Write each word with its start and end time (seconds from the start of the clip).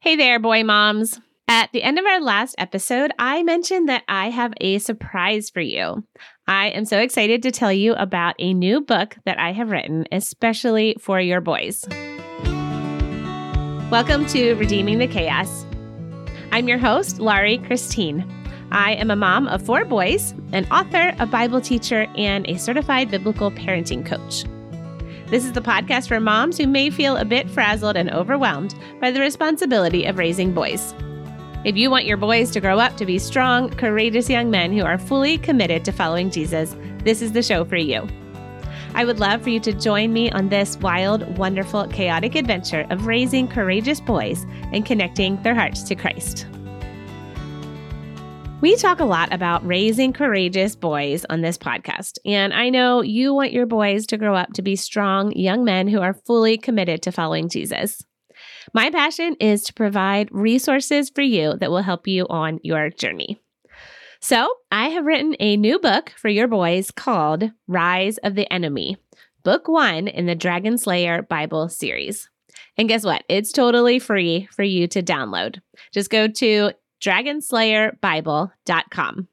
Hey 0.00 0.14
there, 0.14 0.38
boy 0.38 0.62
moms. 0.62 1.18
At 1.48 1.72
the 1.72 1.82
end 1.82 1.98
of 1.98 2.06
our 2.06 2.20
last 2.20 2.54
episode, 2.56 3.10
I 3.18 3.42
mentioned 3.42 3.88
that 3.88 4.04
I 4.06 4.30
have 4.30 4.54
a 4.60 4.78
surprise 4.78 5.50
for 5.50 5.60
you. 5.60 6.04
I 6.46 6.68
am 6.68 6.84
so 6.84 7.00
excited 7.00 7.42
to 7.42 7.50
tell 7.50 7.72
you 7.72 7.94
about 7.94 8.36
a 8.38 8.54
new 8.54 8.80
book 8.80 9.16
that 9.24 9.40
I 9.40 9.50
have 9.50 9.72
written 9.72 10.06
especially 10.12 10.96
for 11.00 11.20
your 11.20 11.40
boys. 11.40 11.84
Welcome 13.90 14.24
to 14.26 14.54
Redeeming 14.54 15.00
the 15.00 15.08
Chaos. 15.08 15.66
I'm 16.52 16.68
your 16.68 16.78
host, 16.78 17.18
Laurie 17.18 17.58
Christine. 17.58 18.24
I 18.70 18.92
am 18.92 19.10
a 19.10 19.16
mom 19.16 19.48
of 19.48 19.66
four 19.66 19.84
boys, 19.84 20.32
an 20.52 20.64
author, 20.70 21.12
a 21.18 21.26
Bible 21.26 21.60
teacher, 21.60 22.06
and 22.16 22.48
a 22.48 22.56
certified 22.56 23.10
biblical 23.10 23.50
parenting 23.50 24.06
coach. 24.06 24.44
This 25.30 25.44
is 25.44 25.52
the 25.52 25.60
podcast 25.60 26.08
for 26.08 26.20
moms 26.20 26.56
who 26.56 26.66
may 26.66 26.88
feel 26.88 27.18
a 27.18 27.24
bit 27.24 27.50
frazzled 27.50 27.96
and 27.96 28.10
overwhelmed 28.10 28.74
by 28.98 29.10
the 29.10 29.20
responsibility 29.20 30.06
of 30.06 30.16
raising 30.16 30.54
boys. 30.54 30.94
If 31.66 31.76
you 31.76 31.90
want 31.90 32.06
your 32.06 32.16
boys 32.16 32.50
to 32.52 32.60
grow 32.60 32.78
up 32.78 32.96
to 32.96 33.04
be 33.04 33.18
strong, 33.18 33.68
courageous 33.68 34.30
young 34.30 34.50
men 34.50 34.72
who 34.72 34.84
are 34.84 34.96
fully 34.96 35.36
committed 35.36 35.84
to 35.84 35.92
following 35.92 36.30
Jesus, 36.30 36.74
this 37.04 37.20
is 37.20 37.32
the 37.32 37.42
show 37.42 37.66
for 37.66 37.76
you. 37.76 38.08
I 38.94 39.04
would 39.04 39.20
love 39.20 39.42
for 39.42 39.50
you 39.50 39.60
to 39.60 39.72
join 39.74 40.14
me 40.14 40.30
on 40.30 40.48
this 40.48 40.78
wild, 40.78 41.36
wonderful, 41.36 41.86
chaotic 41.88 42.34
adventure 42.34 42.86
of 42.88 43.06
raising 43.06 43.48
courageous 43.48 44.00
boys 44.00 44.46
and 44.72 44.86
connecting 44.86 45.42
their 45.42 45.54
hearts 45.54 45.82
to 45.82 45.94
Christ. 45.94 46.46
We 48.60 48.74
talk 48.74 48.98
a 48.98 49.04
lot 49.04 49.32
about 49.32 49.64
raising 49.64 50.12
courageous 50.12 50.74
boys 50.74 51.24
on 51.30 51.42
this 51.42 51.56
podcast, 51.56 52.18
and 52.26 52.52
I 52.52 52.70
know 52.70 53.02
you 53.02 53.32
want 53.32 53.52
your 53.52 53.66
boys 53.66 54.04
to 54.06 54.16
grow 54.16 54.34
up 54.34 54.52
to 54.54 54.62
be 54.62 54.74
strong 54.74 55.30
young 55.30 55.62
men 55.62 55.86
who 55.86 56.00
are 56.00 56.12
fully 56.26 56.58
committed 56.58 57.00
to 57.02 57.12
following 57.12 57.48
Jesus. 57.48 58.04
My 58.74 58.90
passion 58.90 59.36
is 59.38 59.62
to 59.62 59.74
provide 59.74 60.28
resources 60.32 61.08
for 61.08 61.22
you 61.22 61.56
that 61.58 61.70
will 61.70 61.82
help 61.82 62.08
you 62.08 62.26
on 62.28 62.58
your 62.64 62.90
journey. 62.90 63.40
So, 64.20 64.52
I 64.72 64.88
have 64.88 65.06
written 65.06 65.36
a 65.38 65.56
new 65.56 65.78
book 65.78 66.12
for 66.16 66.28
your 66.28 66.48
boys 66.48 66.90
called 66.90 67.52
Rise 67.68 68.18
of 68.18 68.34
the 68.34 68.52
Enemy, 68.52 68.96
book 69.44 69.68
one 69.68 70.08
in 70.08 70.26
the 70.26 70.34
Dragon 70.34 70.78
Slayer 70.78 71.22
Bible 71.22 71.68
series. 71.68 72.28
And 72.76 72.88
guess 72.88 73.04
what? 73.04 73.22
It's 73.28 73.52
totally 73.52 74.00
free 74.00 74.48
for 74.50 74.64
you 74.64 74.88
to 74.88 75.00
download. 75.00 75.60
Just 75.92 76.10
go 76.10 76.26
to 76.26 76.72
dragonslayerbible.com. 77.00 79.28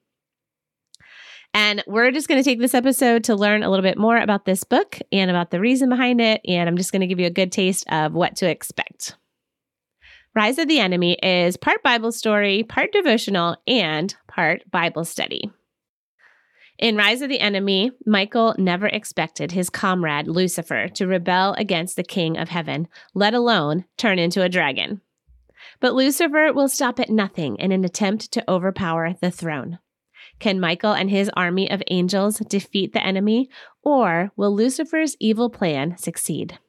And 1.54 1.84
we're 1.88 2.12
just 2.12 2.28
going 2.28 2.42
to 2.42 2.44
take 2.44 2.60
this 2.60 2.74
episode 2.74 3.24
to 3.26 3.36
learn 3.36 3.62
a 3.64 3.70
little 3.70 3.84
bit 3.84 3.98
more 3.98 4.18
about 4.18 4.44
this 4.44 4.66
book 4.66 5.00
and 5.14 5.32
about 5.32 5.52
the 5.52 5.62
reason 5.62 5.88
behind 5.88 6.20
it. 6.20 6.42
And 6.46 6.68
I'm 6.68 6.76
just 6.76 6.92
going 6.92 7.00
to 7.00 7.08
give 7.08 7.20
you 7.20 7.28
a 7.28 7.32
good 7.32 7.54
taste 7.54 7.86
of 7.90 8.14
what 8.14 8.36
to 8.38 8.50
expect. 8.50 9.16
Rise 10.36 10.58
of 10.58 10.68
the 10.68 10.80
Enemy 10.80 11.14
is 11.24 11.56
part 11.56 11.82
Bible 11.82 12.12
story, 12.12 12.64
part 12.64 12.92
devotional, 12.92 13.56
and 13.66 14.14
part 14.28 14.70
Bible 14.70 15.06
study. 15.06 15.50
In 16.78 16.98
Rise 16.98 17.22
of 17.22 17.30
the 17.30 17.40
Enemy, 17.40 17.92
Michael 18.06 18.54
never 18.58 18.88
expected 18.88 19.54
his 19.54 19.70
comrade 19.70 20.28
Lucifer 20.28 20.90
to 20.90 21.08
rebel 21.08 21.54
against 21.54 21.96
the 21.96 22.04
King 22.04 22.38
of 22.38 22.50
Heaven, 22.50 22.90
let 23.14 23.34
alone 23.34 23.86
turn 23.96 24.20
into 24.20 24.42
a 24.42 24.50
dragon. 24.50 25.00
But 25.80 25.94
Lucifer 25.94 26.52
will 26.54 26.70
stop 26.70 27.00
at 27.00 27.10
nothing 27.10 27.58
in 27.58 27.72
an 27.72 27.84
attempt 27.86 28.32
to 28.32 28.50
overpower 28.50 29.14
the 29.14 29.32
throne. 29.32 29.80
Can 30.40 30.60
Michael 30.60 30.94
and 30.94 31.10
his 31.10 31.30
army 31.36 31.70
of 31.70 31.84
angels 31.88 32.40
defeat 32.40 32.94
the 32.94 33.06
enemy, 33.06 33.50
or 33.84 34.32
will 34.36 34.54
Lucifer's 34.54 35.16
evil 35.20 35.50
plan 35.50 35.98
succeed? 35.98 36.60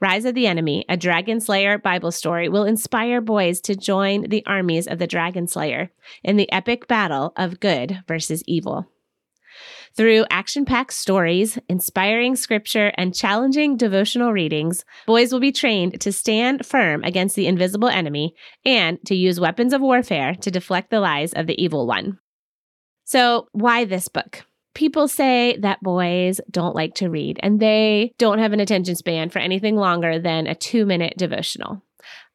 Rise 0.00 0.24
of 0.24 0.34
the 0.34 0.46
Enemy, 0.46 0.84
a 0.88 0.96
Dragon 0.96 1.40
Slayer 1.40 1.76
Bible 1.76 2.12
story, 2.12 2.48
will 2.48 2.64
inspire 2.64 3.20
boys 3.20 3.60
to 3.62 3.74
join 3.74 4.28
the 4.28 4.46
armies 4.46 4.86
of 4.86 5.00
the 5.00 5.08
Dragon 5.08 5.48
Slayer 5.48 5.90
in 6.22 6.36
the 6.36 6.50
epic 6.52 6.86
battle 6.86 7.32
of 7.36 7.58
good 7.58 8.04
versus 8.06 8.44
evil. 8.46 8.86
Through 9.96 10.26
action 10.30 10.64
packed 10.64 10.92
stories, 10.92 11.58
inspiring 11.68 12.36
scripture, 12.36 12.92
and 12.96 13.14
challenging 13.14 13.76
devotional 13.76 14.32
readings, 14.32 14.84
boys 15.06 15.32
will 15.32 15.40
be 15.40 15.52
trained 15.52 16.00
to 16.00 16.12
stand 16.12 16.64
firm 16.64 17.02
against 17.04 17.36
the 17.36 17.46
invisible 17.46 17.88
enemy 17.88 18.34
and 18.64 18.98
to 19.06 19.14
use 19.14 19.40
weapons 19.40 19.72
of 19.72 19.80
warfare 19.80 20.34
to 20.36 20.50
deflect 20.50 20.90
the 20.90 21.00
lies 21.00 21.32
of 21.32 21.46
the 21.46 21.60
evil 21.62 21.86
one. 21.86 22.18
So, 23.04 23.48
why 23.52 23.84
this 23.84 24.08
book? 24.08 24.44
People 24.74 25.08
say 25.08 25.56
that 25.60 25.82
boys 25.82 26.40
don't 26.50 26.76
like 26.76 26.94
to 26.96 27.10
read 27.10 27.40
and 27.42 27.58
they 27.58 28.12
don't 28.18 28.38
have 28.38 28.52
an 28.52 28.60
attention 28.60 28.94
span 28.94 29.30
for 29.30 29.40
anything 29.40 29.76
longer 29.76 30.18
than 30.20 30.46
a 30.46 30.54
two 30.54 30.86
minute 30.86 31.14
devotional. 31.16 31.82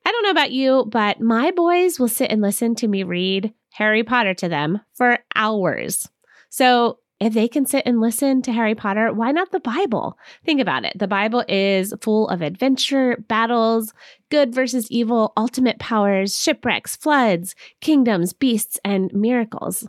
I 0.05 0.11
don't 0.11 0.23
know 0.23 0.31
about 0.31 0.51
you, 0.51 0.85
but 0.91 1.21
my 1.21 1.51
boys 1.51 1.99
will 1.99 2.09
sit 2.09 2.31
and 2.31 2.41
listen 2.41 2.75
to 2.75 2.87
me 2.87 3.03
read 3.03 3.53
Harry 3.73 4.03
Potter 4.03 4.33
to 4.33 4.49
them 4.49 4.81
for 4.93 5.19
hours. 5.35 6.09
So 6.49 6.99
if 7.19 7.33
they 7.33 7.47
can 7.47 7.65
sit 7.65 7.83
and 7.85 8.01
listen 8.01 8.41
to 8.41 8.51
Harry 8.51 8.75
Potter, 8.75 9.13
why 9.13 9.31
not 9.31 9.51
the 9.51 9.59
Bible? 9.59 10.17
Think 10.45 10.59
about 10.59 10.83
it. 10.83 10.93
The 10.97 11.07
Bible 11.07 11.43
is 11.47 11.93
full 12.01 12.27
of 12.27 12.41
adventure, 12.41 13.23
battles, 13.27 13.93
good 14.29 14.53
versus 14.53 14.91
evil, 14.91 15.31
ultimate 15.37 15.79
powers, 15.79 16.37
shipwrecks, 16.37 16.95
floods, 16.95 17.55
kingdoms, 17.81 18.33
beasts, 18.33 18.79
and 18.83 19.13
miracles. 19.13 19.87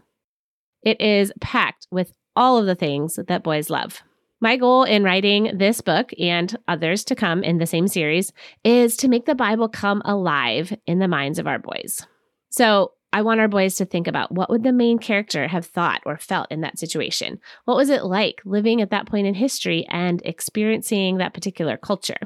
It 0.82 1.00
is 1.00 1.32
packed 1.40 1.88
with 1.90 2.12
all 2.36 2.58
of 2.58 2.66
the 2.66 2.74
things 2.74 3.18
that 3.26 3.42
boys 3.42 3.70
love. 3.70 4.02
My 4.40 4.56
goal 4.56 4.84
in 4.84 5.04
writing 5.04 5.56
this 5.56 5.80
book 5.80 6.12
and 6.18 6.54
others 6.68 7.02
to 7.04 7.14
come 7.14 7.42
in 7.42 7.58
the 7.58 7.66
same 7.66 7.88
series 7.88 8.32
is 8.62 8.96
to 8.98 9.08
make 9.08 9.24
the 9.24 9.34
Bible 9.34 9.68
come 9.68 10.02
alive 10.04 10.76
in 10.86 10.98
the 10.98 11.08
minds 11.08 11.38
of 11.38 11.46
our 11.46 11.58
boys. 11.58 12.06
So, 12.50 12.92
I 13.14 13.22
want 13.22 13.38
our 13.38 13.46
boys 13.46 13.76
to 13.76 13.84
think 13.84 14.08
about 14.08 14.32
what 14.32 14.50
would 14.50 14.64
the 14.64 14.72
main 14.72 14.98
character 14.98 15.46
have 15.46 15.64
thought 15.64 16.02
or 16.04 16.18
felt 16.18 16.50
in 16.50 16.62
that 16.62 16.80
situation? 16.80 17.38
What 17.64 17.76
was 17.76 17.88
it 17.88 18.04
like 18.04 18.42
living 18.44 18.82
at 18.82 18.90
that 18.90 19.06
point 19.06 19.28
in 19.28 19.34
history 19.34 19.86
and 19.88 20.20
experiencing 20.24 21.18
that 21.18 21.32
particular 21.32 21.76
culture? 21.76 22.18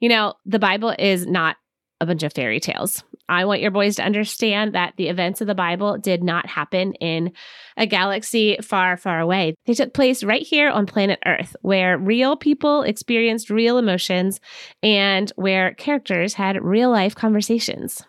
You 0.00 0.08
know, 0.08 0.34
the 0.44 0.58
Bible 0.58 0.96
is 0.98 1.28
not 1.28 1.58
a 2.00 2.06
bunch 2.06 2.24
of 2.24 2.32
fairy 2.32 2.58
tales. 2.58 3.04
I 3.28 3.44
want 3.44 3.60
your 3.60 3.70
boys 3.70 3.94
to 3.96 4.02
understand 4.02 4.74
that 4.74 4.94
the 4.96 5.06
events 5.06 5.40
of 5.40 5.46
the 5.46 5.54
Bible 5.54 5.96
did 5.96 6.24
not 6.24 6.48
happen 6.48 6.94
in 6.94 7.34
a 7.76 7.86
galaxy 7.86 8.56
far, 8.62 8.96
far 8.96 9.20
away. 9.20 9.54
They 9.66 9.74
took 9.74 9.94
place 9.94 10.24
right 10.24 10.42
here 10.42 10.68
on 10.70 10.86
planet 10.86 11.20
Earth, 11.24 11.54
where 11.62 11.96
real 11.96 12.34
people 12.34 12.82
experienced 12.82 13.48
real 13.48 13.78
emotions 13.78 14.40
and 14.82 15.30
where 15.36 15.74
characters 15.74 16.34
had 16.34 16.60
real 16.60 16.90
life 16.90 17.14
conversations. 17.14 18.02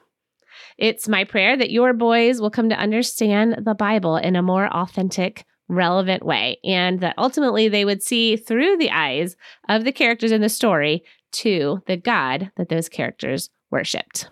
It's 0.78 1.08
my 1.08 1.24
prayer 1.24 1.56
that 1.58 1.72
your 1.72 1.94
boys 1.94 2.42
will 2.42 2.50
come 2.50 2.70
to 2.70 2.80
understand 2.80 3.58
the 3.66 3.76
Bible 3.76 4.18
in 4.18 4.36
a 4.36 4.42
more 4.42 4.68
authentic, 4.68 5.46
relevant 5.68 6.26
way, 6.26 6.58
and 6.64 7.00
that 7.02 7.16
ultimately 7.18 7.68
they 7.68 7.86
would 7.86 8.04
see 8.04 8.36
through 8.36 8.78
the 8.78 8.92
eyes 8.92 9.36
of 9.70 9.84
the 9.84 9.92
characters 9.92 10.32
in 10.32 10.42
the 10.42 10.50
story 10.50 11.04
to 11.32 11.82
the 11.88 11.98
God 11.98 12.52
that 12.58 12.70
those 12.70 12.90
characters 12.90 13.50
worshiped. 13.72 14.30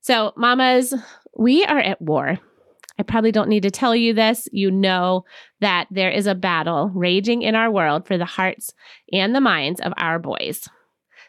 So, 0.00 0.32
mamas, 0.36 0.94
we 1.36 1.64
are 1.64 1.78
at 1.78 2.00
war. 2.00 2.38
I 2.98 3.02
probably 3.02 3.32
don't 3.32 3.48
need 3.48 3.64
to 3.64 3.70
tell 3.70 3.96
you 3.96 4.12
this. 4.12 4.48
You 4.52 4.70
know 4.70 5.24
that 5.60 5.88
there 5.90 6.10
is 6.10 6.26
a 6.26 6.34
battle 6.34 6.90
raging 6.94 7.42
in 7.42 7.54
our 7.54 7.70
world 7.70 8.06
for 8.06 8.16
the 8.16 8.24
hearts 8.24 8.72
and 9.12 9.34
the 9.34 9.40
minds 9.40 9.80
of 9.80 9.92
our 9.96 10.18
boys. 10.18 10.68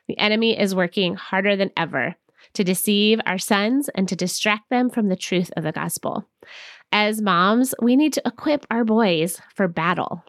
The 0.08 0.18
enemy 0.20 0.60
is 0.60 0.76
working 0.76 1.16
harder 1.16 1.56
than 1.56 1.72
ever 1.76 2.16
to 2.56 2.64
deceive 2.64 3.20
our 3.26 3.38
sons 3.38 3.90
and 3.96 4.08
to 4.10 4.16
distract 4.16 4.70
them 4.70 4.90
from 4.90 5.08
the 5.08 5.16
truth 5.16 5.52
of 5.56 5.64
the 5.64 5.72
gospel. 5.72 6.28
As 6.92 7.22
moms, 7.22 7.76
we 7.82 7.96
need 7.96 8.14
to 8.14 8.22
equip 8.26 8.66
our 8.72 8.84
boys 8.84 9.42
for 9.54 9.68
battle. 9.68 10.24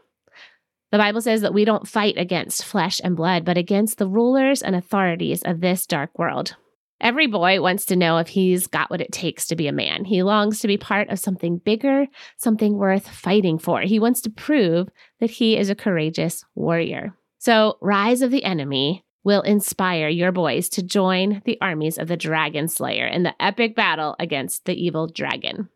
The 0.93 0.99
Bible 0.99 1.21
says 1.21 1.41
that 1.41 1.55
we 1.55 1.65
don't 1.65 1.89
fight 1.89 2.17
against 2.17 2.65
flesh 2.65 3.01
and 3.03 3.17
blood, 3.17 3.45
but 3.45 3.59
against 3.59 3.99
the 3.99 4.09
rulers 4.09 4.63
and 4.63 4.77
authorities 4.77 5.43
of 5.43 5.61
this 5.61 5.87
dark 5.87 6.19
world. 6.19 6.57
Every 7.01 7.27
boy 7.27 7.61
wants 7.61 7.85
to 7.87 7.97
know 7.97 8.19
if 8.19 8.29
he's 8.29 8.67
got 8.67 8.91
what 8.91 9.03
it 9.03 9.13
takes 9.13 9.47
to 9.49 9.57
be 9.57 9.69
a 9.69 9.72
man. 9.72 10.05
He 10.05 10.22
longs 10.22 10.61
to 10.61 10.69
be 10.69 10.79
part 10.79 11.11
of 11.11 11.19
something 11.19 11.59
bigger, 11.59 12.07
something 12.39 12.79
worth 12.79 13.07
fighting 13.07 13.59
for. 13.59 13.81
He 13.81 13.99
wants 13.99 14.22
to 14.22 14.31
prove 14.31 14.89
that 15.21 15.31
he 15.31 15.59
is 15.59 15.69
a 15.69 15.75
courageous 15.75 16.45
warrior. 16.55 17.15
So, 17.39 17.77
Rise 17.83 18.22
of 18.22 18.31
the 18.31 18.45
Enemy 18.45 19.05
will 19.27 19.43
inspire 19.43 20.07
your 20.07 20.31
boys 20.31 20.69
to 20.69 20.84
join 20.84 21.43
the 21.45 21.59
armies 21.61 21.99
of 21.99 22.07
the 22.07 22.17
Dragon 22.17 22.69
Slayer 22.69 23.09
in 23.09 23.25
the 23.25 23.34
epic 23.43 23.75
battle 23.75 24.15
against 24.21 24.67
the 24.67 24.75
evil 24.81 25.09
dragon. 25.09 25.69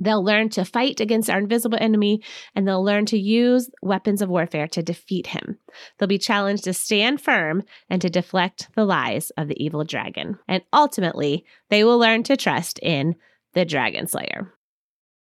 They'll 0.00 0.24
learn 0.24 0.48
to 0.50 0.64
fight 0.64 0.98
against 0.98 1.30
our 1.30 1.38
invisible 1.38 1.78
enemy 1.80 2.20
and 2.52 2.66
they'll 2.66 2.82
learn 2.82 3.06
to 3.06 3.16
use 3.16 3.70
weapons 3.80 4.20
of 4.20 4.28
warfare 4.28 4.66
to 4.66 4.82
defeat 4.82 5.28
him. 5.28 5.60
They'll 5.96 6.08
be 6.08 6.18
challenged 6.18 6.64
to 6.64 6.74
stand 6.74 7.20
firm 7.20 7.62
and 7.88 8.02
to 8.02 8.10
deflect 8.10 8.68
the 8.74 8.84
lies 8.84 9.30
of 9.38 9.46
the 9.46 9.64
evil 9.64 9.84
dragon. 9.84 10.40
And 10.48 10.64
ultimately, 10.72 11.44
they 11.70 11.84
will 11.84 12.00
learn 12.00 12.24
to 12.24 12.36
trust 12.36 12.80
in 12.82 13.14
the 13.52 13.64
Dragon 13.64 14.08
Slayer. 14.08 14.52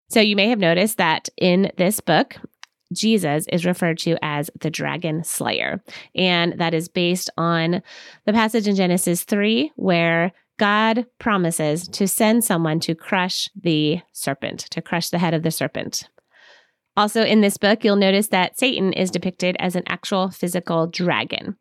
So, 0.09 0.21
you 0.21 0.35
may 0.35 0.49
have 0.49 0.59
noticed 0.59 0.97
that 0.97 1.29
in 1.37 1.71
this 1.77 1.99
book, 1.99 2.37
Jesus 2.93 3.45
is 3.51 3.65
referred 3.65 3.97
to 3.99 4.17
as 4.21 4.49
the 4.59 4.69
dragon 4.69 5.23
slayer. 5.23 5.83
And 6.15 6.57
that 6.59 6.73
is 6.73 6.87
based 6.87 7.29
on 7.37 7.81
the 8.25 8.33
passage 8.33 8.67
in 8.67 8.75
Genesis 8.75 9.23
3 9.23 9.71
where 9.75 10.31
God 10.59 11.05
promises 11.19 11.87
to 11.89 12.07
send 12.07 12.43
someone 12.43 12.79
to 12.81 12.95
crush 12.95 13.49
the 13.59 13.99
serpent, 14.11 14.61
to 14.71 14.81
crush 14.81 15.09
the 15.09 15.17
head 15.17 15.33
of 15.33 15.43
the 15.43 15.51
serpent. 15.51 16.07
Also, 16.95 17.23
in 17.23 17.41
this 17.41 17.57
book, 17.57 17.83
you'll 17.83 17.95
notice 17.95 18.27
that 18.27 18.57
Satan 18.57 18.93
is 18.93 19.09
depicted 19.09 19.55
as 19.59 19.75
an 19.75 19.83
actual 19.87 20.29
physical 20.29 20.85
dragon. 20.85 21.57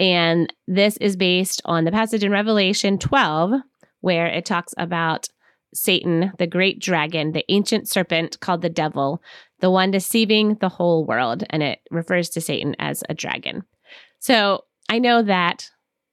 And 0.00 0.52
this 0.66 0.96
is 0.96 1.14
based 1.14 1.62
on 1.64 1.84
the 1.84 1.92
passage 1.92 2.24
in 2.24 2.32
Revelation 2.32 2.98
12, 2.98 3.52
where 4.00 4.26
it 4.26 4.44
talks 4.44 4.74
about 4.76 5.28
Satan, 5.74 6.32
the 6.38 6.46
great 6.46 6.80
dragon, 6.80 7.32
the 7.32 7.44
ancient 7.48 7.88
serpent 7.88 8.40
called 8.40 8.62
the 8.62 8.68
devil, 8.68 9.22
the 9.62 9.70
one 9.70 9.90
deceiving 9.90 10.56
the 10.56 10.68
whole 10.68 11.06
world. 11.06 11.44
And 11.48 11.62
it 11.62 11.78
refers 11.90 12.28
to 12.30 12.42
Satan 12.42 12.76
as 12.78 13.02
a 13.08 13.14
dragon. 13.14 13.62
So 14.18 14.64
I 14.90 14.98
know 14.98 15.22
that 15.22 15.70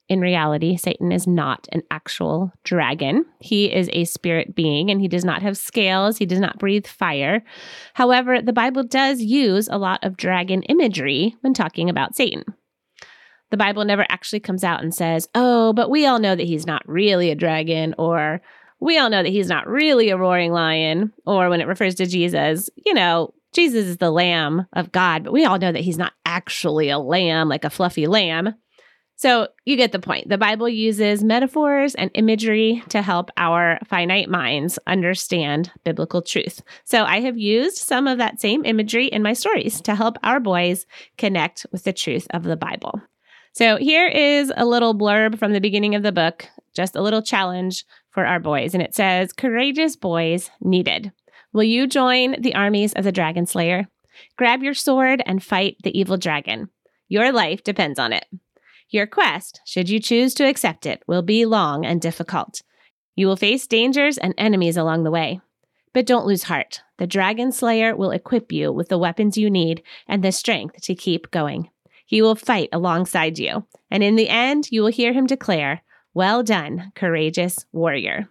in 0.08 0.22
reality, 0.22 0.78
Satan 0.78 1.12
is 1.12 1.28
not 1.28 1.68
an 1.72 1.84
actual 1.92 2.52
dragon. 2.64 3.26
He 3.40 3.66
is 3.72 3.90
a 3.94 4.06
spirit 4.06 4.56
being 4.56 4.90
and 4.90 5.02
he 5.02 5.08
does 5.08 5.26
not 5.26 5.42
have 5.42 5.58
scales. 5.58 6.18
He 6.18 6.26
does 6.26 6.40
not 6.40 6.58
breathe 6.58 6.88
fire. 6.88 7.44
However, 7.94 8.42
the 8.42 8.54
Bible 8.54 8.84
does 8.84 9.22
use 9.22 9.68
a 9.68 9.78
lot 9.78 10.04
of 10.04 10.18
dragon 10.18 10.64
imagery 10.64 11.36
when 11.42 11.54
talking 11.54 11.90
about 11.90 12.16
Satan. 12.16 12.44
The 13.52 13.58
Bible 13.58 13.84
never 13.84 14.06
actually 14.10 14.40
comes 14.40 14.64
out 14.64 14.82
and 14.82 14.94
says, 14.94 15.28
oh, 15.36 15.74
but 15.74 15.90
we 15.90 16.06
all 16.06 16.20
know 16.20 16.36
that 16.36 16.48
he's 16.48 16.68
not 16.68 16.88
really 16.88 17.32
a 17.32 17.36
dragon, 17.36 17.96
or 17.98 18.42
we 18.80 19.00
all 19.00 19.10
know 19.10 19.24
that 19.24 19.32
he's 19.32 19.48
not 19.48 19.68
really 19.68 20.10
a 20.10 20.18
roaring 20.18 20.52
lion, 20.52 21.12
or 21.26 21.50
when 21.50 21.60
it 21.60 21.68
refers 21.68 21.96
to 21.96 22.06
Jesus, 22.06 22.70
you 22.86 22.94
know, 22.94 23.34
Jesus 23.60 23.88
is 23.88 23.98
the 23.98 24.10
lamb 24.10 24.68
of 24.72 24.90
God, 24.94 25.26
but 25.26 25.34
we 25.34 25.44
all 25.44 25.60
know 25.60 25.74
that 25.74 25.82
he's 25.82 25.98
not 25.98 26.14
actually 26.24 26.90
a 26.90 26.98
lamb, 26.98 27.50
like 27.50 27.66
a 27.66 27.70
fluffy 27.70 28.08
lamb. 28.08 28.56
So 29.18 29.50
you 29.66 29.76
get 29.76 29.92
the 29.92 30.00
point. 30.00 30.30
The 30.30 30.38
Bible 30.38 30.70
uses 30.70 31.26
metaphors 31.26 31.94
and 31.94 32.10
imagery 32.14 32.82
to 32.88 33.02
help 33.02 33.30
our 33.36 33.78
finite 33.86 34.30
minds 34.30 34.80
understand 34.88 35.74
biblical 35.84 36.22
truth. 36.22 36.62
So 36.86 37.04
I 37.04 37.20
have 37.20 37.38
used 37.38 37.76
some 37.76 38.08
of 38.08 38.18
that 38.20 38.40
same 38.40 38.64
imagery 38.64 39.08
in 39.08 39.24
my 39.24 39.34
stories 39.34 39.82
to 39.82 39.94
help 39.94 40.16
our 40.24 40.40
boys 40.40 40.86
connect 41.18 41.66
with 41.74 41.84
the 41.84 41.92
truth 41.92 42.28
of 42.30 42.44
the 42.44 42.56
Bible. 42.56 43.02
So 43.52 43.76
here 43.76 44.08
is 44.08 44.54
a 44.56 44.66
little 44.66 44.96
blurb 44.96 45.38
from 45.38 45.52
the 45.52 45.60
beginning 45.60 45.96
of 45.96 46.04
the 46.04 46.14
book, 46.14 46.48
just 46.74 46.96
a 46.96 47.02
little 47.02 47.22
challenge 47.22 47.84
for 48.12 48.26
our 48.26 48.40
boys. 48.40 48.74
And 48.74 48.82
it 48.82 48.96
says, 48.96 49.34
Courageous 49.34 49.98
boys 49.98 50.50
needed. 50.62 51.12
Will 51.60 51.66
you 51.66 51.88
join 51.88 52.42
the 52.42 52.56
armies 52.56 52.94
of 52.94 53.04
the 53.04 53.12
dragon 53.12 53.46
slayer? 53.46 53.90
Grab 54.38 54.64
your 54.64 54.74
sword 54.74 55.22
and 55.26 55.44
fight 55.44 55.76
the 55.84 56.00
evil 56.00 56.16
dragon. 56.16 56.70
Your 57.10 57.34
life 57.34 57.66
depends 57.66 58.00
on 58.00 58.14
it. 58.14 58.24
Your 58.90 59.06
quest, 59.06 59.60
should 59.66 59.90
you 59.90 60.00
choose 60.00 60.34
to 60.36 60.48
accept 60.48 60.86
it, 60.86 61.04
will 61.06 61.22
be 61.22 61.44
long 61.44 61.86
and 61.86 62.00
difficult. 62.00 62.62
You 63.18 63.28
will 63.28 63.36
face 63.36 63.68
dangers 63.68 64.18
and 64.18 64.34
enemies 64.38 64.78
along 64.78 65.04
the 65.04 65.12
way. 65.12 65.42
But 65.92 66.06
don't 66.06 66.26
lose 66.26 66.44
heart. 66.44 66.80
The 66.96 67.06
Dragon 67.06 67.52
Slayer 67.52 67.94
will 67.94 68.12
equip 68.12 68.54
you 68.54 68.72
with 68.72 68.88
the 68.88 68.98
weapons 68.98 69.38
you 69.38 69.50
need 69.50 69.84
and 70.08 70.24
the 70.24 70.32
strength 70.32 70.82
to 70.84 70.96
keep 70.96 71.30
going. 71.30 71.70
He 72.06 72.22
will 72.22 72.36
fight 72.36 72.70
alongside 72.72 73.38
you, 73.38 73.68
and 73.92 74.02
in 74.02 74.16
the 74.16 74.30
end, 74.30 74.72
you 74.72 74.82
will 74.82 74.92
hear 74.92 75.12
him 75.12 75.28
declare, 75.28 75.82
Well 76.14 76.42
done, 76.42 76.94
courageous 76.96 77.66
warrior. 77.74 78.30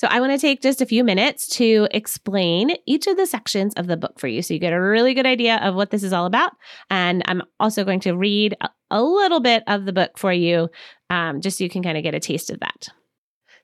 So, 0.00 0.06
I 0.08 0.18
want 0.18 0.32
to 0.32 0.38
take 0.38 0.62
just 0.62 0.80
a 0.80 0.86
few 0.86 1.04
minutes 1.04 1.46
to 1.58 1.86
explain 1.90 2.74
each 2.86 3.06
of 3.06 3.18
the 3.18 3.26
sections 3.26 3.74
of 3.74 3.86
the 3.86 3.98
book 3.98 4.18
for 4.18 4.28
you 4.28 4.40
so 4.40 4.54
you 4.54 4.58
get 4.58 4.72
a 4.72 4.80
really 4.80 5.12
good 5.12 5.26
idea 5.26 5.56
of 5.56 5.74
what 5.74 5.90
this 5.90 6.02
is 6.02 6.14
all 6.14 6.24
about. 6.24 6.52
And 6.88 7.22
I'm 7.26 7.42
also 7.60 7.84
going 7.84 8.00
to 8.00 8.16
read 8.16 8.56
a 8.90 9.02
little 9.02 9.40
bit 9.40 9.62
of 9.66 9.84
the 9.84 9.92
book 9.92 10.16
for 10.16 10.32
you 10.32 10.70
um, 11.10 11.42
just 11.42 11.58
so 11.58 11.64
you 11.64 11.68
can 11.68 11.82
kind 11.82 11.98
of 11.98 12.02
get 12.02 12.14
a 12.14 12.18
taste 12.18 12.48
of 12.48 12.60
that. 12.60 12.88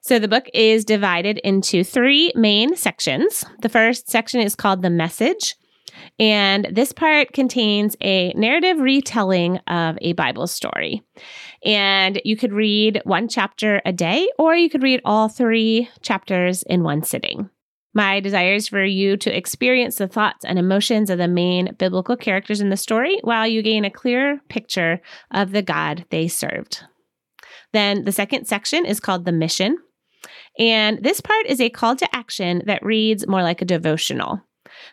So, 0.02 0.18
the 0.18 0.28
book 0.28 0.44
is 0.52 0.84
divided 0.84 1.38
into 1.38 1.82
three 1.82 2.34
main 2.36 2.76
sections. 2.76 3.42
The 3.62 3.70
first 3.70 4.10
section 4.10 4.42
is 4.42 4.54
called 4.54 4.82
The 4.82 4.90
Message. 4.90 5.54
And 6.18 6.68
this 6.70 6.92
part 6.92 7.32
contains 7.32 7.96
a 8.00 8.32
narrative 8.34 8.78
retelling 8.78 9.58
of 9.66 9.98
a 10.00 10.12
Bible 10.14 10.46
story. 10.46 11.02
And 11.64 12.20
you 12.24 12.36
could 12.36 12.52
read 12.52 13.00
one 13.04 13.28
chapter 13.28 13.82
a 13.84 13.92
day, 13.92 14.28
or 14.38 14.54
you 14.54 14.70
could 14.70 14.82
read 14.82 15.00
all 15.04 15.28
three 15.28 15.88
chapters 16.02 16.62
in 16.62 16.82
one 16.82 17.02
sitting. 17.02 17.50
My 17.94 18.20
desire 18.20 18.52
is 18.52 18.68
for 18.68 18.84
you 18.84 19.16
to 19.16 19.34
experience 19.34 19.96
the 19.96 20.06
thoughts 20.06 20.44
and 20.44 20.58
emotions 20.58 21.08
of 21.08 21.16
the 21.16 21.28
main 21.28 21.74
biblical 21.78 22.14
characters 22.14 22.60
in 22.60 22.68
the 22.68 22.76
story 22.76 23.18
while 23.22 23.46
you 23.46 23.62
gain 23.62 23.86
a 23.86 23.90
clear 23.90 24.38
picture 24.50 25.00
of 25.30 25.52
the 25.52 25.62
God 25.62 26.04
they 26.10 26.28
served. 26.28 26.84
Then 27.72 28.04
the 28.04 28.12
second 28.12 28.46
section 28.46 28.84
is 28.84 29.00
called 29.00 29.24
the 29.24 29.32
mission. 29.32 29.78
And 30.58 31.02
this 31.02 31.22
part 31.22 31.46
is 31.46 31.60
a 31.60 31.70
call 31.70 31.96
to 31.96 32.14
action 32.14 32.62
that 32.66 32.84
reads 32.84 33.26
more 33.26 33.42
like 33.42 33.62
a 33.62 33.66
devotional. 33.66 34.42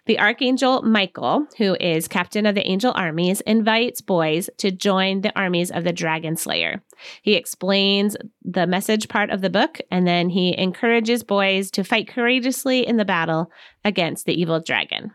The 0.05 0.19
Archangel 0.19 0.81
Michael, 0.81 1.47
who 1.57 1.75
is 1.79 2.07
captain 2.07 2.45
of 2.45 2.55
the 2.55 2.67
angel 2.67 2.93
armies, 2.95 3.41
invites 3.41 4.01
boys 4.01 4.49
to 4.57 4.71
join 4.71 5.21
the 5.21 5.37
armies 5.37 5.71
of 5.71 5.83
the 5.83 5.93
dragon 5.93 6.35
slayer. 6.35 6.83
He 7.21 7.35
explains 7.35 8.15
the 8.43 8.67
message 8.67 9.07
part 9.07 9.29
of 9.29 9.41
the 9.41 9.49
book, 9.49 9.79
and 9.91 10.07
then 10.07 10.29
he 10.29 10.57
encourages 10.57 11.23
boys 11.23 11.71
to 11.71 11.83
fight 11.83 12.07
courageously 12.07 12.85
in 12.85 12.97
the 12.97 13.05
battle 13.05 13.51
against 13.83 14.25
the 14.25 14.39
evil 14.39 14.59
dragon. 14.59 15.11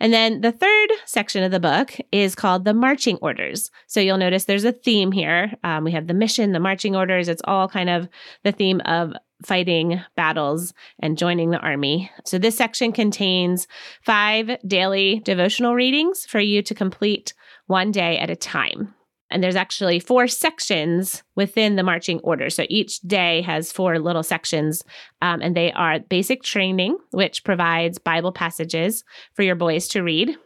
And 0.00 0.12
then 0.12 0.40
the 0.40 0.52
third 0.52 0.90
section 1.04 1.44
of 1.44 1.52
the 1.52 1.60
book 1.60 1.94
is 2.10 2.34
called 2.34 2.64
the 2.64 2.74
marching 2.74 3.16
orders. 3.22 3.70
So 3.86 4.00
you'll 4.00 4.18
notice 4.18 4.44
there's 4.44 4.64
a 4.64 4.72
theme 4.72 5.12
here. 5.12 5.52
Um, 5.62 5.84
we 5.84 5.92
have 5.92 6.06
the 6.06 6.14
mission, 6.14 6.52
the 6.52 6.60
marching 6.60 6.96
orders. 6.96 7.28
It's 7.28 7.42
all 7.44 7.68
kind 7.68 7.88
of 7.88 8.08
the 8.42 8.52
theme 8.52 8.80
of 8.84 9.12
fighting 9.44 10.00
battles 10.16 10.72
and 11.00 11.18
joining 11.18 11.50
the 11.50 11.58
army. 11.58 12.10
So, 12.24 12.38
this 12.38 12.56
section 12.56 12.92
contains 12.92 13.66
five 14.02 14.58
daily 14.66 15.20
devotional 15.24 15.74
readings 15.74 16.26
for 16.26 16.40
you 16.40 16.62
to 16.62 16.74
complete 16.74 17.34
one 17.66 17.90
day 17.90 18.18
at 18.18 18.30
a 18.30 18.36
time. 18.36 18.94
And 19.30 19.42
there's 19.42 19.56
actually 19.56 19.98
four 19.98 20.28
sections 20.28 21.24
within 21.34 21.76
the 21.76 21.82
marching 21.82 22.20
order. 22.20 22.50
So 22.50 22.66
each 22.68 23.00
day 23.00 23.42
has 23.42 23.72
four 23.72 23.98
little 23.98 24.22
sections, 24.22 24.84
um, 25.22 25.40
and 25.42 25.56
they 25.56 25.72
are 25.72 25.98
basic 25.98 26.42
training, 26.42 26.98
which 27.10 27.42
provides 27.42 27.98
Bible 27.98 28.32
passages 28.32 29.02
for 29.34 29.42
your 29.42 29.56
boys 29.56 29.88
to 29.88 30.02
read. 30.02 30.36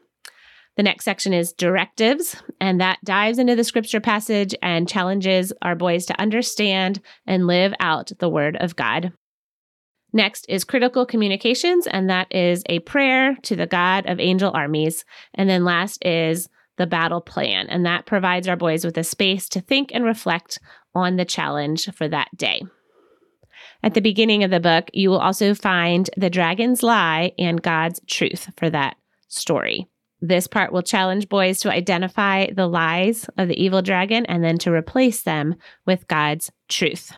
The 0.78 0.84
next 0.84 1.04
section 1.04 1.32
is 1.32 1.52
directives, 1.52 2.40
and 2.60 2.80
that 2.80 3.00
dives 3.02 3.40
into 3.40 3.56
the 3.56 3.64
scripture 3.64 3.98
passage 3.98 4.54
and 4.62 4.88
challenges 4.88 5.52
our 5.60 5.74
boys 5.74 6.06
to 6.06 6.20
understand 6.20 7.00
and 7.26 7.48
live 7.48 7.74
out 7.80 8.12
the 8.20 8.28
word 8.28 8.56
of 8.60 8.76
God. 8.76 9.12
Next 10.12 10.46
is 10.48 10.62
critical 10.62 11.04
communications, 11.04 11.88
and 11.88 12.08
that 12.08 12.32
is 12.32 12.62
a 12.68 12.78
prayer 12.78 13.34
to 13.42 13.56
the 13.56 13.66
God 13.66 14.06
of 14.06 14.20
angel 14.20 14.52
armies. 14.54 15.04
And 15.34 15.50
then 15.50 15.64
last 15.64 16.06
is 16.06 16.48
the 16.76 16.86
battle 16.86 17.22
plan, 17.22 17.66
and 17.68 17.84
that 17.84 18.06
provides 18.06 18.46
our 18.46 18.54
boys 18.54 18.84
with 18.84 18.96
a 18.98 19.02
space 19.02 19.48
to 19.48 19.60
think 19.60 19.90
and 19.92 20.04
reflect 20.04 20.60
on 20.94 21.16
the 21.16 21.24
challenge 21.24 21.92
for 21.92 22.06
that 22.06 22.28
day. 22.36 22.62
At 23.82 23.94
the 23.94 24.00
beginning 24.00 24.44
of 24.44 24.52
the 24.52 24.60
book, 24.60 24.90
you 24.92 25.10
will 25.10 25.18
also 25.18 25.54
find 25.54 26.08
the 26.16 26.30
dragon's 26.30 26.84
lie 26.84 27.32
and 27.36 27.60
God's 27.60 28.00
truth 28.06 28.52
for 28.56 28.70
that 28.70 28.96
story. 29.26 29.88
This 30.20 30.46
part 30.46 30.72
will 30.72 30.82
challenge 30.82 31.28
boys 31.28 31.60
to 31.60 31.70
identify 31.70 32.50
the 32.50 32.66
lies 32.66 33.28
of 33.36 33.48
the 33.48 33.62
evil 33.62 33.82
dragon 33.82 34.26
and 34.26 34.42
then 34.42 34.58
to 34.58 34.72
replace 34.72 35.22
them 35.22 35.54
with 35.86 36.08
God's 36.08 36.50
truth. 36.68 37.12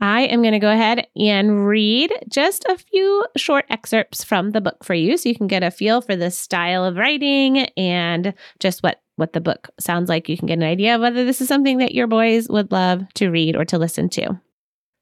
I 0.00 0.22
am 0.22 0.42
going 0.42 0.52
to 0.52 0.58
go 0.58 0.72
ahead 0.72 1.06
and 1.14 1.64
read 1.64 2.12
just 2.28 2.64
a 2.68 2.76
few 2.76 3.24
short 3.36 3.66
excerpts 3.70 4.24
from 4.24 4.50
the 4.50 4.60
book 4.60 4.82
for 4.82 4.94
you 4.94 5.16
so 5.16 5.28
you 5.28 5.36
can 5.36 5.46
get 5.46 5.62
a 5.62 5.70
feel 5.70 6.00
for 6.00 6.16
the 6.16 6.32
style 6.32 6.84
of 6.84 6.96
writing 6.96 7.58
and 7.76 8.34
just 8.58 8.82
what 8.82 9.00
what 9.14 9.32
the 9.32 9.40
book 9.40 9.68
sounds 9.78 10.08
like. 10.08 10.28
You 10.28 10.36
can 10.36 10.48
get 10.48 10.58
an 10.58 10.64
idea 10.64 10.96
of 10.96 11.02
whether 11.02 11.24
this 11.24 11.40
is 11.40 11.46
something 11.46 11.78
that 11.78 11.94
your 11.94 12.08
boys 12.08 12.48
would 12.48 12.72
love 12.72 13.04
to 13.14 13.28
read 13.28 13.54
or 13.54 13.64
to 13.66 13.78
listen 13.78 14.08
to. 14.10 14.40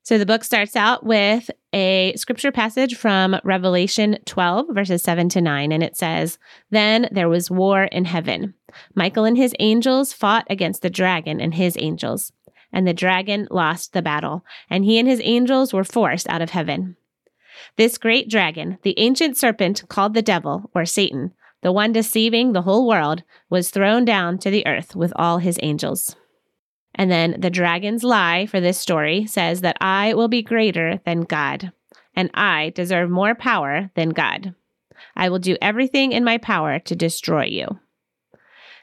So 0.02 0.18
the 0.18 0.26
book 0.26 0.44
starts 0.44 0.76
out 0.76 1.04
with 1.04 1.50
a 1.72 2.14
scripture 2.16 2.50
passage 2.50 2.96
from 2.96 3.38
Revelation 3.44 4.18
12, 4.24 4.66
verses 4.70 5.02
7 5.02 5.28
to 5.30 5.40
9, 5.40 5.72
and 5.72 5.82
it 5.82 5.96
says, 5.96 6.38
Then 6.70 7.08
there 7.12 7.28
was 7.28 7.50
war 7.50 7.84
in 7.84 8.06
heaven. 8.06 8.54
Michael 8.94 9.24
and 9.24 9.36
his 9.36 9.54
angels 9.58 10.12
fought 10.12 10.46
against 10.48 10.82
the 10.82 10.90
dragon 10.90 11.40
and 11.40 11.54
his 11.54 11.76
angels, 11.78 12.32
and 12.72 12.88
the 12.88 12.94
dragon 12.94 13.46
lost 13.50 13.92
the 13.92 14.02
battle, 14.02 14.44
and 14.70 14.84
he 14.84 14.98
and 14.98 15.06
his 15.06 15.20
angels 15.22 15.72
were 15.72 15.84
forced 15.84 16.28
out 16.28 16.42
of 16.42 16.50
heaven. 16.50 16.96
This 17.76 17.98
great 17.98 18.28
dragon, 18.28 18.78
the 18.82 18.98
ancient 18.98 19.36
serpent 19.36 19.84
called 19.88 20.14
the 20.14 20.22
devil, 20.22 20.70
or 20.74 20.86
Satan, 20.86 21.34
the 21.62 21.72
one 21.72 21.92
deceiving 21.92 22.52
the 22.52 22.62
whole 22.62 22.88
world, 22.88 23.22
was 23.50 23.70
thrown 23.70 24.06
down 24.06 24.38
to 24.38 24.50
the 24.50 24.66
earth 24.66 24.96
with 24.96 25.12
all 25.16 25.38
his 25.38 25.58
angels. 25.62 26.16
And 26.94 27.10
then 27.10 27.36
the 27.38 27.50
dragon's 27.50 28.04
lie 28.04 28.46
for 28.46 28.60
this 28.60 28.78
story 28.78 29.26
says 29.26 29.60
that 29.60 29.76
I 29.80 30.14
will 30.14 30.28
be 30.28 30.42
greater 30.42 31.00
than 31.04 31.22
God, 31.22 31.72
and 32.14 32.30
I 32.34 32.72
deserve 32.74 33.10
more 33.10 33.34
power 33.34 33.90
than 33.94 34.10
God. 34.10 34.54
I 35.16 35.28
will 35.28 35.38
do 35.38 35.56
everything 35.62 36.12
in 36.12 36.24
my 36.24 36.38
power 36.38 36.78
to 36.80 36.96
destroy 36.96 37.46
you. 37.46 37.78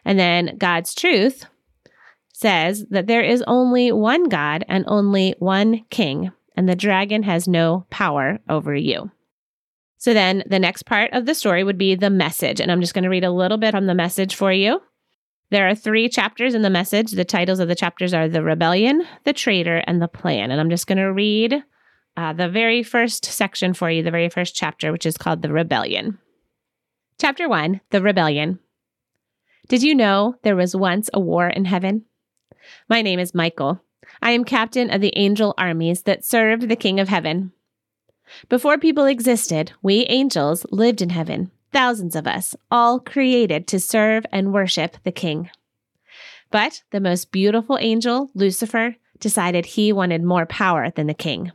And 0.06 0.18
then 0.18 0.58
God's 0.58 0.96
truth 0.96 1.46
says 2.34 2.86
that 2.92 3.08
there 3.08 3.24
is 3.24 3.44
only 3.46 3.92
one 3.92 4.30
God 4.30 4.64
and 4.68 4.86
only 4.88 5.36
one 5.40 5.86
king, 5.90 6.32
and 6.56 6.68
the 6.68 6.76
dragon 6.76 7.24
has 7.24 7.48
no 7.48 7.86
power 7.90 8.40
over 8.48 8.74
you. 8.74 9.12
So 9.98 10.14
then 10.14 10.44
the 10.48 10.60
next 10.60 10.84
part 10.84 11.12
of 11.14 11.26
the 11.26 11.36
story 11.36 11.64
would 11.64 11.78
be 11.78 11.96
the 11.96 12.10
message. 12.10 12.60
And 12.60 12.72
I'm 12.72 12.82
just 12.82 12.94
going 12.94 13.04
to 13.04 13.10
read 13.10 13.24
a 13.24 13.32
little 13.32 13.58
bit 13.58 13.76
on 13.76 13.88
the 13.88 13.96
message 13.96 14.36
for 14.36 14.54
you. 14.54 14.82
There 15.50 15.68
are 15.68 15.76
three 15.76 16.10
chapters 16.10 16.54
in 16.54 16.62
the 16.62 16.70
message. 16.70 17.12
The 17.12 17.24
titles 17.24 17.60
of 17.60 17.70
the 17.70 17.76
chapters 17.76 18.14
are 18.14 18.28
The 18.28 18.44
Rebellion, 18.44 19.04
The 19.24 19.34
Traitor, 19.34 19.78
and 19.88 20.02
The 20.02 20.10
Plan. 20.10 20.52
And 20.52 20.60
I'm 20.60 20.70
just 20.70 20.88
going 20.88 20.98
to 20.98 21.12
read 21.12 21.64
uh, 22.18 22.34
the 22.34 22.50
very 22.50 22.84
first 22.84 23.24
section 23.26 23.74
for 23.74 23.90
you, 23.90 24.04
the 24.04 24.12
very 24.12 24.28
first 24.28 24.56
chapter, 24.56 24.92
which 24.92 25.06
is 25.06 25.18
called 25.18 25.42
The 25.42 25.54
Rebellion. 25.54 26.20
Chapter 27.20 27.48
1 27.48 27.80
The 27.92 28.02
Rebellion. 28.02 28.60
Did 29.70 29.84
you 29.84 29.96
know 29.96 30.36
there 30.44 30.56
was 30.56 30.76
once 30.76 31.10
a 31.14 31.20
war 31.20 31.48
in 31.48 31.66
heaven? 31.66 32.06
My 32.90 33.02
name 33.02 33.20
is 33.20 33.34
Michael. 33.34 33.82
I 34.22 34.32
am 34.32 34.44
captain 34.44 34.90
of 34.90 35.02
the 35.02 35.18
angel 35.18 35.54
armies 35.58 36.04
that 36.04 36.26
served 36.26 36.68
the 36.68 36.76
King 36.76 37.00
of 37.00 37.10
Heaven. 37.10 37.52
Before 38.50 38.78
people 38.78 39.06
existed, 39.06 39.72
we 39.82 40.06
angels 40.06 40.66
lived 40.72 41.02
in 41.02 41.10
heaven, 41.10 41.52
thousands 41.72 42.16
of 42.16 42.28
us, 42.28 42.56
all 42.72 43.00
created 43.00 43.68
to 43.68 43.80
serve 43.80 44.26
and 44.32 44.54
worship 44.54 44.98
the 45.04 45.12
King. 45.12 45.50
But 46.50 46.84
the 46.92 47.00
most 47.00 47.32
beautiful 47.32 47.78
angel, 47.80 48.32
Lucifer, 48.34 48.96
decided 49.20 49.66
he 49.66 49.92
wanted 49.92 50.24
more 50.24 50.46
power 50.46 50.90
than 50.90 51.08
the 51.08 51.14
king. 51.14 51.52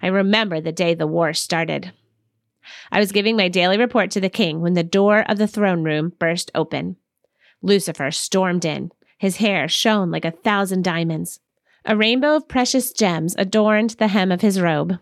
I 0.00 0.06
remember 0.06 0.60
the 0.60 0.72
day 0.72 0.94
the 0.94 1.06
war 1.06 1.32
started. 1.32 1.92
I 2.90 2.98
was 2.98 3.12
giving 3.12 3.36
my 3.36 3.48
daily 3.48 3.78
report 3.78 4.10
to 4.12 4.20
the 4.20 4.30
king 4.30 4.60
when 4.60 4.74
the 4.74 4.82
door 4.82 5.24
of 5.28 5.38
the 5.38 5.46
throne 5.46 5.84
room 5.84 6.12
burst 6.18 6.50
open. 6.54 6.96
Lucifer 7.62 8.10
stormed 8.10 8.64
in. 8.64 8.90
His 9.18 9.36
hair 9.36 9.68
shone 9.68 10.10
like 10.10 10.24
a 10.24 10.30
thousand 10.30 10.82
diamonds. 10.82 11.40
A 11.84 11.96
rainbow 11.96 12.36
of 12.36 12.48
precious 12.48 12.92
gems 12.92 13.34
adorned 13.38 13.90
the 13.90 14.08
hem 14.08 14.32
of 14.32 14.40
his 14.40 14.60
robe. 14.60 14.98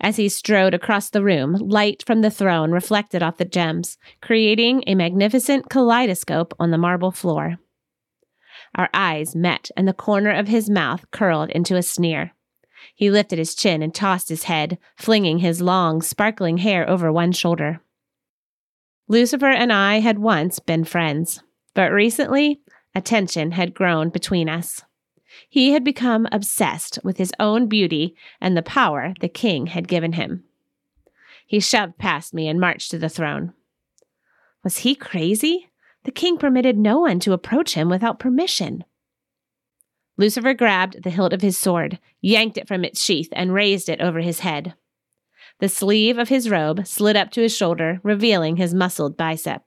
As 0.00 0.16
he 0.16 0.28
strode 0.28 0.74
across 0.74 1.10
the 1.10 1.22
room, 1.22 1.54
light 1.54 2.02
from 2.06 2.22
the 2.22 2.30
throne 2.30 2.70
reflected 2.72 3.22
off 3.22 3.36
the 3.36 3.44
gems, 3.44 3.98
creating 4.20 4.84
a 4.86 4.94
magnificent 4.94 5.68
kaleidoscope 5.68 6.54
on 6.58 6.70
the 6.70 6.78
marble 6.78 7.10
floor. 7.10 7.58
Our 8.74 8.88
eyes 8.94 9.36
met, 9.36 9.70
and 9.76 9.86
the 9.86 9.92
corner 9.92 10.30
of 10.30 10.48
his 10.48 10.70
mouth 10.70 11.04
curled 11.10 11.50
into 11.50 11.76
a 11.76 11.82
sneer. 11.82 12.32
He 12.94 13.10
lifted 13.10 13.38
his 13.38 13.54
chin 13.54 13.82
and 13.82 13.94
tossed 13.94 14.28
his 14.28 14.44
head, 14.44 14.78
flinging 14.96 15.38
his 15.38 15.60
long, 15.60 16.02
sparkling 16.02 16.58
hair 16.58 16.88
over 16.88 17.12
one 17.12 17.32
shoulder. 17.32 17.80
Lucifer 19.08 19.50
and 19.50 19.72
I 19.72 20.00
had 20.00 20.18
once 20.18 20.58
been 20.58 20.84
friends, 20.84 21.42
but 21.74 21.92
recently 21.92 22.60
a 22.94 23.00
tension 23.00 23.52
had 23.52 23.74
grown 23.74 24.08
between 24.08 24.48
us. 24.48 24.82
He 25.52 25.72
had 25.72 25.84
become 25.84 26.26
obsessed 26.32 26.98
with 27.04 27.18
his 27.18 27.30
own 27.38 27.66
beauty 27.66 28.16
and 28.40 28.56
the 28.56 28.62
power 28.62 29.12
the 29.20 29.28
king 29.28 29.66
had 29.66 29.86
given 29.86 30.14
him. 30.14 30.44
He 31.46 31.60
shoved 31.60 31.98
past 31.98 32.32
me 32.32 32.48
and 32.48 32.58
marched 32.58 32.90
to 32.90 32.98
the 32.98 33.10
throne. 33.10 33.52
Was 34.64 34.78
he 34.78 34.94
crazy? 34.94 35.68
The 36.04 36.10
king 36.10 36.38
permitted 36.38 36.78
no 36.78 37.00
one 37.00 37.20
to 37.20 37.34
approach 37.34 37.74
him 37.74 37.90
without 37.90 38.18
permission. 38.18 38.82
Lucifer 40.16 40.54
grabbed 40.54 41.02
the 41.02 41.10
hilt 41.10 41.34
of 41.34 41.42
his 41.42 41.58
sword, 41.58 41.98
yanked 42.22 42.56
it 42.56 42.66
from 42.66 42.82
its 42.82 43.04
sheath, 43.04 43.28
and 43.32 43.52
raised 43.52 43.90
it 43.90 44.00
over 44.00 44.20
his 44.20 44.40
head. 44.40 44.72
The 45.58 45.68
sleeve 45.68 46.16
of 46.16 46.30
his 46.30 46.48
robe 46.48 46.86
slid 46.86 47.14
up 47.14 47.30
to 47.32 47.42
his 47.42 47.54
shoulder, 47.54 48.00
revealing 48.02 48.56
his 48.56 48.72
muscled 48.72 49.18
bicep. 49.18 49.62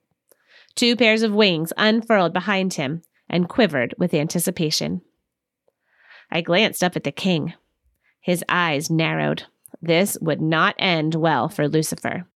Two 0.74 0.96
pairs 0.96 1.22
of 1.22 1.32
wings 1.32 1.72
unfurled 1.76 2.32
behind 2.32 2.74
him 2.74 3.02
and 3.30 3.48
quivered 3.48 3.94
with 3.98 4.12
anticipation. 4.14 5.02
I 6.30 6.40
glanced 6.40 6.82
up 6.82 6.96
at 6.96 7.04
the 7.04 7.12
king. 7.12 7.54
His 8.20 8.44
eyes 8.48 8.90
narrowed. 8.90 9.44
This 9.80 10.16
would 10.20 10.40
not 10.40 10.74
end 10.78 11.14
well 11.14 11.48
for 11.48 11.68
Lucifer. 11.68 12.26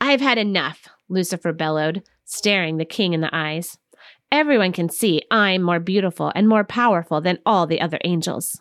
I've 0.00 0.20
had 0.20 0.38
enough, 0.38 0.88
Lucifer 1.08 1.52
bellowed, 1.52 2.02
staring 2.24 2.76
the 2.76 2.84
king 2.84 3.12
in 3.12 3.20
the 3.20 3.34
eyes. 3.34 3.78
Everyone 4.30 4.72
can 4.72 4.88
see 4.88 5.22
I'm 5.30 5.62
more 5.62 5.80
beautiful 5.80 6.32
and 6.34 6.48
more 6.48 6.64
powerful 6.64 7.20
than 7.20 7.38
all 7.44 7.66
the 7.66 7.80
other 7.80 7.98
angels. 8.04 8.60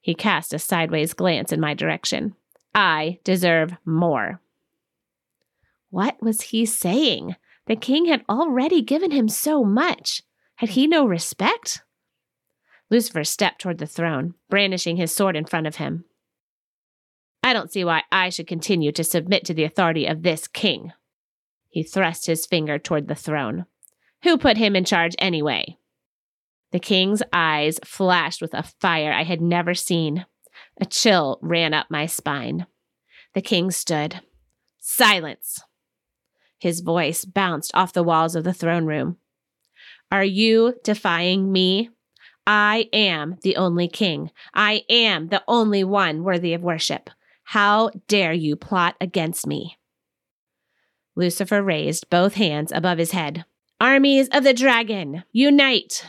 He 0.00 0.14
cast 0.14 0.52
a 0.52 0.58
sideways 0.58 1.14
glance 1.14 1.52
in 1.52 1.60
my 1.60 1.74
direction. 1.74 2.34
I 2.74 3.18
deserve 3.24 3.72
more. 3.84 4.40
What 5.90 6.22
was 6.22 6.40
he 6.42 6.66
saying? 6.66 7.36
The 7.66 7.76
king 7.76 8.06
had 8.06 8.24
already 8.28 8.82
given 8.82 9.10
him 9.10 9.28
so 9.28 9.64
much. 9.64 10.22
Had 10.56 10.70
he 10.70 10.86
no 10.86 11.06
respect? 11.06 11.82
Lucifer 12.90 13.24
stepped 13.24 13.60
toward 13.60 13.78
the 13.78 13.86
throne, 13.86 14.34
brandishing 14.48 14.96
his 14.96 15.14
sword 15.14 15.36
in 15.36 15.44
front 15.44 15.66
of 15.66 15.76
him. 15.76 16.04
I 17.42 17.52
don't 17.52 17.72
see 17.72 17.84
why 17.84 18.02
I 18.10 18.28
should 18.28 18.46
continue 18.46 18.92
to 18.92 19.04
submit 19.04 19.44
to 19.46 19.54
the 19.54 19.64
authority 19.64 20.06
of 20.06 20.22
this 20.22 20.46
king. 20.46 20.92
He 21.68 21.82
thrust 21.82 22.26
his 22.26 22.46
finger 22.46 22.78
toward 22.78 23.08
the 23.08 23.14
throne. 23.14 23.66
Who 24.24 24.36
put 24.36 24.56
him 24.56 24.76
in 24.76 24.84
charge 24.84 25.14
anyway? 25.18 25.78
The 26.72 26.80
king's 26.80 27.22
eyes 27.32 27.80
flashed 27.84 28.42
with 28.42 28.54
a 28.54 28.62
fire 28.62 29.12
I 29.12 29.22
had 29.22 29.40
never 29.40 29.74
seen. 29.74 30.26
A 30.80 30.84
chill 30.84 31.38
ran 31.40 31.72
up 31.72 31.86
my 31.90 32.06
spine. 32.06 32.66
The 33.34 33.40
king 33.40 33.70
stood. 33.70 34.20
Silence! 34.78 35.62
His 36.58 36.80
voice 36.80 37.24
bounced 37.24 37.70
off 37.74 37.92
the 37.92 38.02
walls 38.02 38.34
of 38.34 38.44
the 38.44 38.52
throne 38.52 38.84
room. 38.84 39.16
Are 40.12 40.24
you 40.24 40.74
defying 40.84 41.50
me? 41.50 41.90
I 42.52 42.88
am 42.92 43.36
the 43.42 43.54
only 43.54 43.86
king. 43.86 44.32
I 44.52 44.82
am 44.90 45.28
the 45.28 45.44
only 45.46 45.84
one 45.84 46.24
worthy 46.24 46.52
of 46.52 46.64
worship. 46.64 47.08
How 47.44 47.92
dare 48.08 48.32
you 48.32 48.56
plot 48.56 48.96
against 49.00 49.46
me? 49.46 49.78
Lucifer 51.14 51.62
raised 51.62 52.10
both 52.10 52.34
hands 52.34 52.72
above 52.72 52.98
his 52.98 53.12
head. 53.12 53.44
Armies 53.80 54.28
of 54.32 54.42
the 54.42 54.52
dragon, 54.52 55.22
unite! 55.30 56.04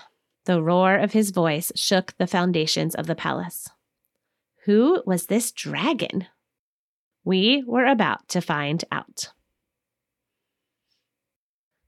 The 0.45 0.63
roar 0.63 0.95
of 0.95 1.13
his 1.13 1.29
voice 1.29 1.71
shook 1.75 2.17
the 2.17 2.25
foundations 2.25 2.95
of 2.95 3.05
the 3.05 3.13
palace. 3.13 3.69
Who 4.65 5.03
was 5.05 5.27
this 5.27 5.51
dragon? 5.51 6.25
We 7.24 7.63
were 7.67 7.86
about 7.86 8.27
to 8.29 8.41
find 8.41 8.83
out. 8.91 9.29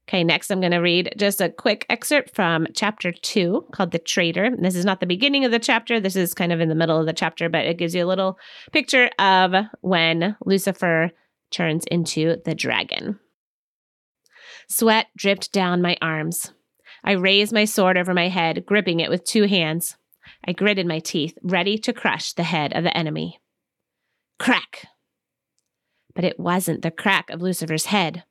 Okay, 0.08 0.24
next 0.24 0.52
I'm 0.52 0.60
going 0.60 0.72
to 0.72 0.80
read 0.80 1.14
just 1.18 1.40
a 1.40 1.50
quick 1.50 1.86
excerpt 1.90 2.36
from 2.36 2.68
chapter 2.74 3.12
two 3.12 3.66
called 3.72 3.92
The 3.92 4.00
Traitor. 4.00 4.52
This 4.58 4.76
is 4.76 4.84
not 4.84 5.00
the 5.00 5.06
beginning 5.06 5.46
of 5.46 5.52
the 5.52 5.60
chapter, 5.60 6.00
this 6.00 6.16
is 6.16 6.34
kind 6.34 6.52
of 6.52 6.60
in 6.60 6.70
the 6.70 6.76
middle 6.76 7.00
of 7.00 7.06
the 7.06 7.14
chapter, 7.14 7.48
but 7.48 7.66
it 7.66 7.78
gives 7.78 7.96
you 7.96 8.04
a 8.04 8.08
little 8.08 8.38
picture 8.74 9.10
of 9.18 9.54
when 9.82 10.36
Lucifer 10.46 11.12
turns 11.52 11.86
into 11.86 12.36
the 12.44 12.54
dragon. 12.54 13.20
Sweat 14.70 15.08
dripped 15.16 15.54
down 15.54 15.82
my 15.82 15.98
arms. 16.02 16.52
I 17.04 17.14
raised 17.14 17.54
my 17.54 17.66
sword 17.66 17.98
over 17.98 18.14
my 18.14 18.28
head, 18.28 18.66
gripping 18.66 19.00
it 19.00 19.10
with 19.10 19.24
two 19.24 19.44
hands. 19.44 19.98
I 20.46 20.52
gritted 20.52 20.86
my 20.86 21.00
teeth, 21.00 21.38
ready 21.44 21.78
to 21.80 21.94
crush 21.94 22.34
the 22.34 22.44
head 22.44 22.74
of 22.74 22.84
the 22.84 22.96
enemy. 22.96 23.40
Crack! 24.40 24.88
But 26.16 26.26
it 26.26 26.40
wasn't 26.40 26.82
the 26.82 26.92
crack 26.92 27.30
of 27.30 27.42
Lucifer's 27.42 27.86
head. 27.86 28.24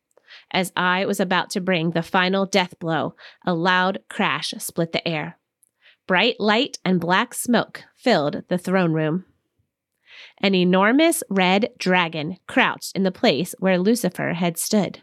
As 0.52 0.70
I 0.76 1.06
was 1.06 1.18
about 1.18 1.50
to 1.50 1.60
bring 1.60 1.90
the 1.90 2.02
final 2.02 2.44
death 2.44 2.78
blow, 2.78 3.14
a 3.46 3.54
loud 3.54 4.00
crash 4.08 4.52
split 4.58 4.92
the 4.92 5.06
air. 5.08 5.38
Bright 6.06 6.38
light 6.38 6.78
and 6.84 7.00
black 7.00 7.32
smoke 7.32 7.84
filled 7.96 8.42
the 8.48 8.58
throne 8.58 8.92
room. 8.92 9.24
An 10.38 10.54
enormous 10.54 11.22
red 11.30 11.70
dragon 11.78 12.36
crouched 12.46 12.94
in 12.94 13.02
the 13.02 13.10
place 13.10 13.54
where 13.60 13.78
Lucifer 13.78 14.34
had 14.34 14.58
stood. 14.58 15.00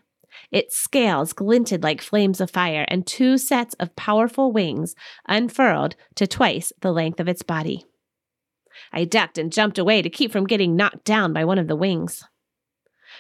Its 0.52 0.78
scales 0.78 1.34
glinted 1.34 1.84
like 1.84 2.02
flames 2.02 2.40
of 2.42 2.52
fire, 2.52 2.86
and 2.88 3.06
two 3.06 3.38
sets 3.38 3.74
of 3.76 3.96
powerful 3.96 4.52
wings 4.52 4.96
unfurled 5.28 5.96
to 6.16 6.28
twice 6.28 6.72
the 6.82 6.92
length 6.92 7.20
of 7.20 7.28
its 7.28 7.42
body. 7.42 7.86
I 8.94 9.06
ducked 9.06 9.38
and 9.38 9.52
jumped 9.52 9.78
away 9.78 10.02
to 10.02 10.10
keep 10.10 10.32
from 10.32 10.48
getting 10.48 10.76
knocked 10.76 11.04
down 11.04 11.34
by 11.34 11.46
one 11.46 11.58
of 11.58 11.68
the 11.68 11.76
wings. 11.76 12.24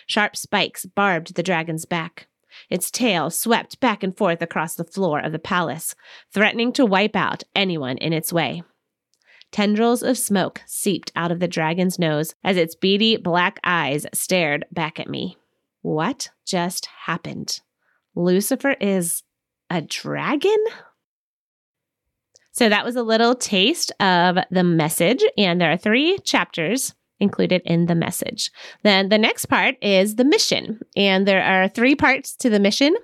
Sharp 0.09 0.35
spikes 0.35 0.87
barbed 0.87 1.35
the 1.35 1.43
dragon's 1.43 1.85
back. 1.85 2.27
Its 2.67 2.89
tail 2.89 3.29
swept 3.29 3.79
back 3.79 4.01
and 4.01 4.17
forth 4.17 4.41
across 4.41 4.73
the 4.73 4.83
floor 4.83 5.19
of 5.19 5.31
the 5.31 5.37
palace, 5.37 5.95
threatening 6.33 6.73
to 6.73 6.85
wipe 6.85 7.15
out 7.15 7.43
anyone 7.55 7.95
in 7.99 8.11
its 8.11 8.33
way. 8.33 8.63
Tendrils 9.51 10.01
of 10.01 10.17
smoke 10.17 10.63
seeped 10.65 11.11
out 11.15 11.31
of 11.31 11.39
the 11.39 11.47
dragon's 11.47 11.99
nose 11.99 12.33
as 12.43 12.57
its 12.57 12.73
beady 12.73 13.17
black 13.17 13.59
eyes 13.63 14.07
stared 14.11 14.65
back 14.71 14.99
at 14.99 15.07
me. 15.07 15.37
What 15.83 16.31
just 16.43 16.87
happened? 17.05 17.61
Lucifer 18.15 18.75
is 18.81 19.21
a 19.69 19.79
dragon? 19.79 20.57
So 22.51 22.67
that 22.67 22.83
was 22.83 22.95
a 22.95 23.03
little 23.03 23.35
taste 23.35 23.91
of 23.99 24.39
the 24.49 24.63
message, 24.63 25.23
and 25.37 25.61
there 25.61 25.71
are 25.71 25.77
three 25.77 26.17
chapters 26.23 26.95
included 27.19 27.61
in 27.65 27.85
the 27.85 27.95
message. 27.95 28.51
Then 28.83 29.09
the 29.09 29.17
next 29.17 29.45
part 29.45 29.75
is 29.81 30.15
the 30.15 30.23
mission. 30.23 30.79
And 30.95 31.27
there 31.27 31.43
are 31.43 31.67
three 31.67 31.95
parts 31.95 32.35
to 32.37 32.49
the 32.49 32.59
mission. 32.59 32.95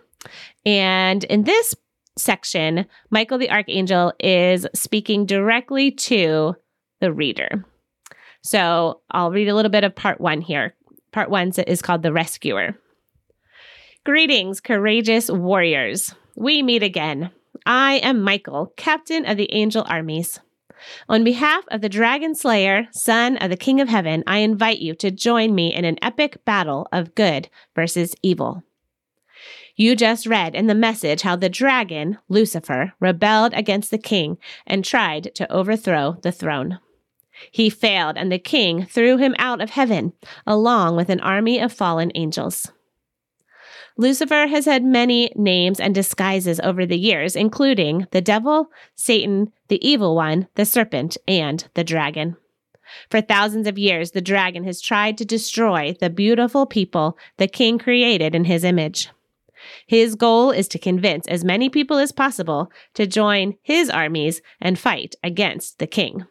And 0.65 1.23
in 1.25 1.43
this 1.43 1.75
section, 2.17 2.85
Michael 3.09 3.37
the 3.37 3.51
archangel 3.51 4.13
is 4.19 4.65
speaking 4.73 5.25
directly 5.25 5.91
to 5.91 6.55
the 7.01 7.11
reader. 7.11 7.65
So 8.41 9.01
I'll 9.11 9.31
read 9.31 9.49
a 9.49 9.55
little 9.55 9.71
bit 9.71 9.83
of 9.83 9.95
part 9.95 10.21
one 10.21 10.41
here. 10.41 10.75
Part 11.11 11.29
one 11.29 11.51
is 11.67 11.81
called 11.81 12.03
The 12.03 12.13
Rescuer. 12.13 12.75
Greetings, 14.03 14.61
courageous 14.61 15.31
warriors. 15.31 16.13
We 16.35 16.61
meet 16.61 16.83
again. 16.83 17.31
I 17.65 17.95
am 17.95 18.21
Michael, 18.21 18.71
captain 18.77 19.25
of 19.25 19.37
the 19.37 19.51
angel 19.51 19.83
armies. 19.87 20.39
On 21.09 21.23
behalf 21.23 21.63
of 21.69 21.81
the 21.81 21.89
Dragon 21.89 22.35
Slayer, 22.35 22.87
son 22.91 23.37
of 23.37 23.49
the 23.49 23.57
King 23.57 23.81
of 23.81 23.89
Heaven, 23.89 24.23
I 24.27 24.39
invite 24.39 24.79
you 24.79 24.95
to 24.95 25.11
join 25.11 25.55
me 25.55 25.73
in 25.73 25.85
an 25.85 25.97
epic 26.01 26.43
battle 26.45 26.87
of 26.91 27.15
good 27.15 27.49
versus 27.75 28.15
evil. 28.21 28.63
You 29.75 29.95
just 29.95 30.25
read 30.25 30.55
in 30.55 30.67
the 30.67 30.75
message 30.75 31.23
how 31.23 31.35
the 31.35 31.49
dragon, 31.49 32.17
Lucifer, 32.29 32.93
rebelled 32.99 33.53
against 33.53 33.91
the 33.91 33.97
king 33.97 34.37
and 34.65 34.85
tried 34.85 35.35
to 35.35 35.51
overthrow 35.51 36.17
the 36.21 36.31
throne. 36.31 36.79
He 37.51 37.69
failed, 37.69 38.15
and 38.17 38.31
the 38.31 38.39
king 38.39 38.85
threw 38.85 39.17
him 39.17 39.35
out 39.37 39.59
of 39.61 39.71
heaven, 39.71 40.13
along 40.47 40.95
with 40.95 41.09
an 41.09 41.19
army 41.19 41.59
of 41.59 41.73
fallen 41.73 42.11
angels. 42.15 42.71
Lucifer 43.97 44.47
has 44.47 44.65
had 44.65 44.83
many 44.83 45.31
names 45.35 45.79
and 45.79 45.95
disguises 45.95 46.59
over 46.61 46.85
the 46.85 46.97
years, 46.97 47.35
including 47.35 48.07
the 48.11 48.21
devil, 48.21 48.69
Satan, 48.93 49.53
the 49.69 49.85
evil 49.87 50.15
one, 50.15 50.47
the 50.55 50.65
serpent, 50.65 51.17
and 51.27 51.67
the 51.75 51.83
dragon. 51.83 52.35
For 53.09 53.21
thousands 53.21 53.67
of 53.67 53.77
years, 53.77 54.11
the 54.11 54.21
dragon 54.21 54.65
has 54.65 54.81
tried 54.81 55.17
to 55.17 55.25
destroy 55.25 55.95
the 55.99 56.09
beautiful 56.09 56.65
people 56.65 57.17
the 57.37 57.47
king 57.47 57.79
created 57.79 58.35
in 58.35 58.45
his 58.45 58.63
image. 58.63 59.09
His 59.87 60.15
goal 60.15 60.51
is 60.51 60.67
to 60.69 60.79
convince 60.79 61.27
as 61.27 61.43
many 61.43 61.69
people 61.69 61.97
as 61.97 62.11
possible 62.11 62.71
to 62.93 63.07
join 63.07 63.55
his 63.63 63.89
armies 63.89 64.41
and 64.59 64.77
fight 64.77 65.15
against 65.23 65.79
the 65.79 65.87
king. 65.87 66.25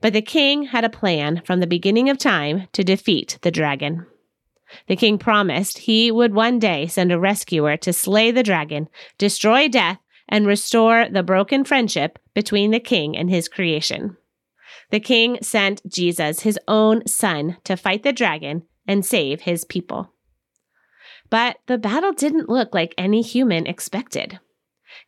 But 0.00 0.12
the 0.12 0.22
king 0.22 0.64
had 0.64 0.84
a 0.84 0.88
plan 0.88 1.42
from 1.44 1.60
the 1.60 1.66
beginning 1.66 2.08
of 2.08 2.18
time 2.18 2.68
to 2.72 2.84
defeat 2.84 3.38
the 3.42 3.50
dragon. 3.50 4.06
The 4.86 4.96
king 4.96 5.18
promised 5.18 5.78
he 5.78 6.10
would 6.10 6.34
one 6.34 6.58
day 6.58 6.86
send 6.86 7.12
a 7.12 7.18
rescuer 7.18 7.76
to 7.78 7.92
slay 7.92 8.30
the 8.30 8.42
dragon, 8.42 8.88
destroy 9.18 9.68
death, 9.68 9.98
and 10.28 10.46
restore 10.46 11.08
the 11.08 11.22
broken 11.22 11.64
friendship 11.64 12.18
between 12.34 12.70
the 12.70 12.80
king 12.80 13.16
and 13.16 13.30
his 13.30 13.48
creation. 13.48 14.16
The 14.90 15.00
king 15.00 15.38
sent 15.42 15.86
Jesus, 15.88 16.40
his 16.40 16.58
own 16.66 17.06
son, 17.06 17.58
to 17.64 17.76
fight 17.76 18.02
the 18.02 18.12
dragon 18.12 18.62
and 18.86 19.04
save 19.04 19.42
his 19.42 19.64
people. 19.64 20.12
But 21.30 21.58
the 21.66 21.78
battle 21.78 22.12
didn't 22.12 22.48
look 22.48 22.74
like 22.74 22.94
any 22.96 23.22
human 23.22 23.66
expected. 23.66 24.38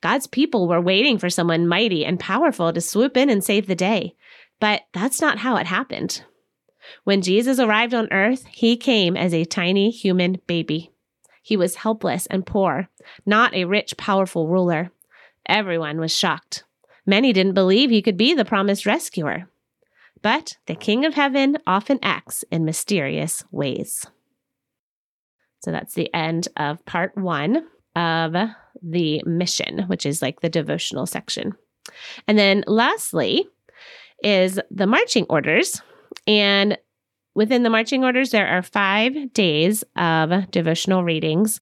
God's 0.01 0.27
people 0.27 0.67
were 0.67 0.81
waiting 0.81 1.19
for 1.19 1.31
someone 1.31 1.69
mighty 1.69 2.05
and 2.05 2.19
powerful 2.19 2.73
to 2.73 2.81
swoop 2.81 3.17
in 3.17 3.31
and 3.31 3.45
save 3.45 3.67
the 3.67 3.75
day. 3.75 4.15
But 4.59 4.83
that's 4.93 5.21
not 5.21 5.39
how 5.39 5.57
it 5.57 5.67
happened. 5.67 6.23
When 7.05 7.23
Jesus 7.23 7.59
arrived 7.59 7.95
on 7.95 8.13
earth, 8.13 8.45
he 8.51 8.77
came 8.77 9.17
as 9.17 9.33
a 9.35 9.45
tiny 9.45 9.91
human 9.91 10.41
baby. 10.47 10.91
He 11.43 11.57
was 11.57 11.77
helpless 11.77 12.27
and 12.27 12.47
poor, 12.47 12.89
not 13.25 13.55
a 13.55 13.65
rich, 13.65 13.97
powerful 13.97 14.49
ruler. 14.49 14.91
Everyone 15.47 16.01
was 16.01 16.17
shocked. 16.17 16.65
Many 17.07 17.33
didn't 17.33 17.55
believe 17.55 17.91
he 17.91 18.03
could 18.03 18.17
be 18.17 18.35
the 18.35 18.45
promised 18.45 18.85
rescuer. 18.85 19.49
But 20.23 20.57
the 20.67 20.75
King 20.75 21.05
of 21.05 21.15
Heaven 21.15 21.59
often 21.67 22.01
acts 22.03 22.45
in 22.51 22.65
mysterious 22.65 23.45
ways. 23.53 24.07
So 25.63 25.71
that's 25.71 25.95
the 25.95 26.13
end 26.13 26.49
of 26.57 26.85
part 26.85 27.17
one 27.17 27.67
of 27.95 28.35
the 28.83 29.23
mission, 29.25 29.85
which 29.87 30.05
is 30.05 30.23
like 30.23 30.41
the 30.41 30.49
devotional 30.49 31.07
section. 31.07 31.55
And 32.27 32.37
then 32.37 32.65
lastly, 32.67 33.49
is 34.23 34.61
the 34.71 34.87
marching 34.87 35.27
orders. 35.29 35.81
And 36.27 36.79
within 37.35 37.63
the 37.63 37.71
marching 37.71 38.05
orders, 38.05 38.31
there 38.31 38.49
are 38.49 38.63
five 38.63 39.33
days 39.33 39.85
of 39.97 40.51
devotional 40.51 41.05
readings. 41.05 41.61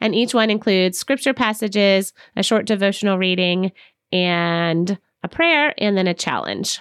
And 0.00 0.14
each 0.14 0.34
one 0.34 0.50
includes 0.50 0.98
scripture 0.98 1.34
passages, 1.34 2.12
a 2.36 2.42
short 2.42 2.66
devotional 2.66 3.18
reading, 3.18 3.72
and 4.12 4.98
a 5.22 5.28
prayer, 5.28 5.74
and 5.78 5.96
then 5.96 6.06
a 6.06 6.14
challenge. 6.14 6.80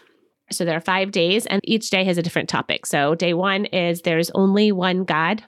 So 0.52 0.63
there 0.65 0.78
are 0.78 0.82
five 0.82 1.12
days, 1.12 1.45
and 1.45 1.62
each 1.63 1.89
day 1.89 2.04
has 2.04 2.17
a 2.17 2.21
different 2.21 2.49
topic. 2.49 2.86
So 2.86 3.15
day 3.15 3.34
one 3.34 3.65
is 3.65 4.02
there's 4.02 4.32
only 4.32 4.71
one 4.71 5.04
God. 5.04 5.43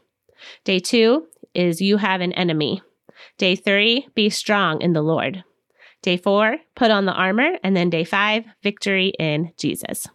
Day 0.63 0.80
two 0.80 1.28
is 1.54 1.82
you 1.82 1.97
have 1.97 2.21
an 2.21 2.34
enemy. 2.34 2.82
Day 3.38 3.56
three, 3.56 4.08
be 4.15 4.30
strong 4.30 4.82
in 4.82 4.93
the 4.93 5.01
Lord. 5.01 5.43
Day 6.01 6.17
four, 6.17 6.58
put 6.75 6.91
on 6.91 7.06
the 7.06 7.13
armor. 7.13 7.58
And 7.63 7.75
then 7.75 7.89
day 7.89 8.04
five, 8.04 8.45
victory 8.63 9.13
in 9.19 9.51
Jesus. 9.58 10.08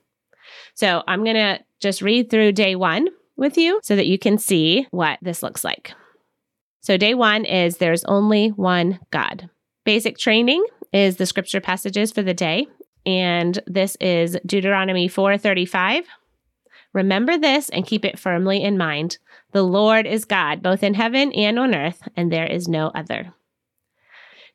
So 0.75 1.03
I'm 1.07 1.25
going 1.25 1.37
to 1.37 1.61
just 1.81 2.03
read 2.03 2.31
through 2.31 2.53
day 2.53 2.77
one 2.77 3.09
with 3.37 3.59
you 3.59 3.81
so 3.83 3.97
that 3.97 4.07
you 4.07 4.19
can 4.19 4.39
see 4.39 4.87
what 4.91 5.19
this 5.23 5.43
looks 5.43 5.65
like. 5.65 5.93
So, 6.81 6.97
day 6.97 7.15
one 7.15 7.45
is 7.45 7.77
there's 7.77 8.05
only 8.05 8.49
one 8.49 8.99
God. 9.13 9.49
Basic 9.85 10.19
training 10.19 10.65
is 10.93 11.17
the 11.17 11.27
scripture 11.27 11.61
passages 11.61 12.11
for 12.11 12.23
the 12.23 12.35
day. 12.35 12.67
And 13.07 13.59
this 13.67 13.97
is 14.01 14.37
Deuteronomy 14.45 15.09
4:35. 15.09 16.05
Remember 16.93 17.39
this 17.39 17.69
and 17.71 17.87
keep 17.87 18.05
it 18.05 18.19
firmly 18.19 18.63
in 18.63 18.77
mind. 18.77 19.19
The 19.53 19.63
Lord 19.63 20.07
is 20.07 20.25
God, 20.25 20.63
both 20.63 20.83
in 20.83 20.95
heaven 20.95 21.33
and 21.33 21.59
on 21.59 21.75
earth, 21.75 22.07
and 22.17 22.31
there 22.31 22.47
is 22.47 22.69
no 22.69 22.89
other. 22.89 23.33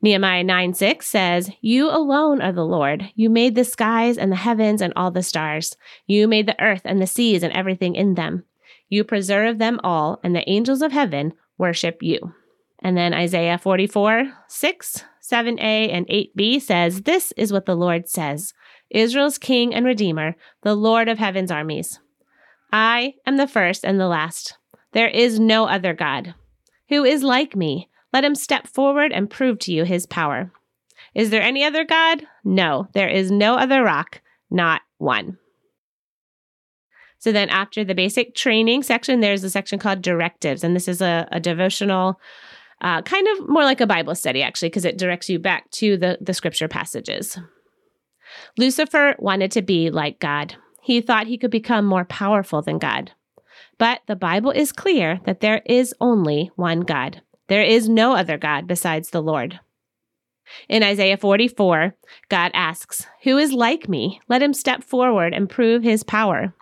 Nehemiah 0.02 0.44
9 0.44 0.74
6 0.74 1.08
says, 1.08 1.52
You 1.62 1.90
alone 1.90 2.42
are 2.42 2.52
the 2.52 2.66
Lord. 2.66 3.10
You 3.16 3.30
made 3.30 3.56
the 3.56 3.64
skies 3.64 4.18
and 4.18 4.32
the 4.32 4.36
heavens 4.36 4.82
and 4.82 4.94
all 4.96 5.12
the 5.12 5.24
stars. 5.24 5.76
You 6.06 6.28
made 6.28 6.48
the 6.48 6.62
earth 6.62 6.82
and 6.86 7.02
the 7.02 7.08
seas 7.08 7.44
and 7.44 7.54
everything 7.54 7.96
in 7.96 8.14
them. 8.14 8.44
You 8.90 9.04
preserve 9.04 9.58
them 9.58 9.80
all, 9.84 10.20
and 10.24 10.36
the 10.36 10.48
angels 10.50 10.82
of 10.82 10.92
heaven 10.92 11.34
worship 11.58 11.98
you. 12.02 12.34
And 12.80 12.96
then 12.96 13.14
Isaiah 13.14 13.58
44 13.58 14.32
6, 14.48 15.04
7a, 15.22 15.60
and 15.60 16.08
8b 16.08 16.62
says, 16.62 17.02
This 17.02 17.34
is 17.36 17.52
what 17.52 17.66
the 17.66 17.76
Lord 17.76 18.08
says 18.08 18.54
Israel's 18.90 19.38
King 19.38 19.74
and 19.74 19.86
Redeemer, 19.86 20.36
the 20.62 20.76
Lord 20.76 21.10
of 21.10 21.18
heaven's 21.18 21.52
armies. 21.52 22.00
I 22.72 23.16
am 23.26 23.38
the 23.38 23.48
first 23.48 23.84
and 23.84 24.00
the 24.00 24.08
last. 24.08 24.58
There 24.94 25.08
is 25.08 25.40
no 25.40 25.66
other 25.66 25.94
God. 25.94 26.36
Who 26.90 27.04
is 27.04 27.24
like 27.24 27.56
me? 27.56 27.90
Let 28.14 28.24
him 28.24 28.36
step 28.36 28.68
forward 28.68 29.12
and 29.12 29.30
prove 29.30 29.60
to 29.60 29.74
you 29.74 29.84
his 29.84 30.06
power. 30.06 30.52
Is 31.14 31.30
there 31.30 31.42
any 31.42 31.64
other 31.64 31.84
God? 31.84 32.26
No, 32.44 32.88
there 32.94 33.10
is 33.10 33.32
no 33.32 33.56
other 33.56 33.84
rock, 33.84 34.22
not 34.50 34.82
one. 34.98 35.38
So 37.20 37.32
then, 37.32 37.50
after 37.50 37.84
the 37.84 37.96
basic 37.96 38.36
training 38.36 38.84
section, 38.84 39.20
there's 39.20 39.44
a 39.44 39.50
section 39.50 39.80
called 39.80 40.02
directives. 40.02 40.64
And 40.64 40.76
this 40.76 40.88
is 40.88 41.02
a, 41.02 41.28
a 41.32 41.40
devotional, 41.40 42.20
uh, 42.82 43.02
kind 43.02 43.28
of 43.28 43.50
more 43.50 43.64
like 43.64 43.82
a 43.82 43.88
Bible 43.88 44.14
study, 44.14 44.44
actually, 44.44 44.70
because 44.70 44.86
it 44.86 45.00
directs 45.00 45.30
you 45.30 45.40
back 45.40 45.70
to 45.72 45.98
the, 45.98 46.18
the 46.22 46.34
scripture 46.34 46.68
passages. 46.68 47.40
Lucifer 48.58 49.16
wanted 49.18 49.52
to 49.52 49.62
be 49.62 49.90
like 49.90 50.20
God, 50.20 50.56
he 50.82 51.02
thought 51.02 51.28
he 51.28 51.38
could 51.38 51.52
become 51.52 51.86
more 51.86 52.06
powerful 52.06 52.62
than 52.62 52.78
God. 52.78 53.12
But 53.80 54.02
the 54.08 54.16
Bible 54.16 54.52
is 54.52 54.72
clear 54.72 55.20
that 55.26 55.40
there 55.40 55.62
is 55.66 55.94
only 56.00 56.52
one 56.56 56.82
God. 56.82 57.22
There 57.48 57.64
is 57.64 57.88
no 57.88 58.14
other 58.14 58.38
God 58.38 58.68
besides 58.68 59.10
the 59.10 59.22
Lord. 59.22 59.60
In 60.70 60.84
Isaiah 60.84 61.18
44, 61.18 61.96
God 62.30 62.52
asks, 62.54 63.06
Who 63.24 63.38
is 63.38 63.52
like 63.52 63.90
me? 63.90 64.22
Let 64.28 64.42
him 64.42 64.54
step 64.54 64.84
forward 64.84 65.34
and 65.34 65.50
prove 65.50 65.84
his 65.84 66.04
power. 66.04 66.54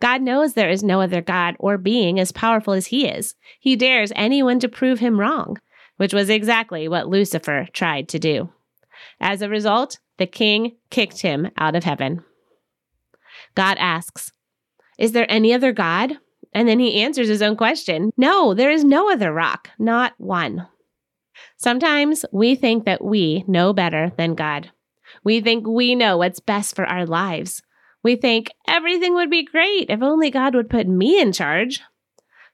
God 0.00 0.22
knows 0.22 0.54
there 0.54 0.70
is 0.70 0.82
no 0.82 1.00
other 1.00 1.20
God 1.20 1.56
or 1.58 1.76
being 1.76 2.20
as 2.20 2.32
powerful 2.32 2.72
as 2.72 2.86
he 2.86 3.06
is. 3.06 3.34
He 3.58 3.76
dares 3.76 4.12
anyone 4.14 4.60
to 4.60 4.68
prove 4.68 5.00
him 5.00 5.18
wrong, 5.18 5.58
which 5.96 6.14
was 6.14 6.30
exactly 6.30 6.86
what 6.88 7.08
Lucifer 7.08 7.66
tried 7.72 8.08
to 8.10 8.18
do. 8.18 8.50
As 9.20 9.42
a 9.42 9.48
result, 9.48 9.98
the 10.18 10.26
king 10.26 10.76
kicked 10.90 11.22
him 11.22 11.50
out 11.56 11.74
of 11.74 11.84
heaven. 11.84 12.24
God 13.54 13.76
asks, 13.78 14.32
Is 14.98 15.12
there 15.12 15.26
any 15.28 15.52
other 15.52 15.72
God? 15.72 16.18
And 16.52 16.68
then 16.68 16.78
he 16.78 17.02
answers 17.02 17.28
his 17.28 17.42
own 17.42 17.56
question 17.56 18.12
No, 18.16 18.54
there 18.54 18.70
is 18.70 18.84
no 18.84 19.10
other 19.10 19.32
rock, 19.32 19.70
not 19.78 20.14
one. 20.18 20.66
Sometimes 21.56 22.24
we 22.32 22.54
think 22.54 22.84
that 22.84 23.04
we 23.04 23.44
know 23.46 23.72
better 23.72 24.12
than 24.16 24.34
God. 24.34 24.70
We 25.24 25.40
think 25.40 25.66
we 25.66 25.94
know 25.94 26.18
what's 26.18 26.40
best 26.40 26.74
for 26.74 26.84
our 26.84 27.06
lives. 27.06 27.62
We 28.02 28.16
think 28.16 28.50
everything 28.66 29.14
would 29.14 29.30
be 29.30 29.44
great 29.44 29.90
if 29.90 30.02
only 30.02 30.30
God 30.30 30.54
would 30.54 30.70
put 30.70 30.86
me 30.86 31.20
in 31.20 31.32
charge. 31.32 31.80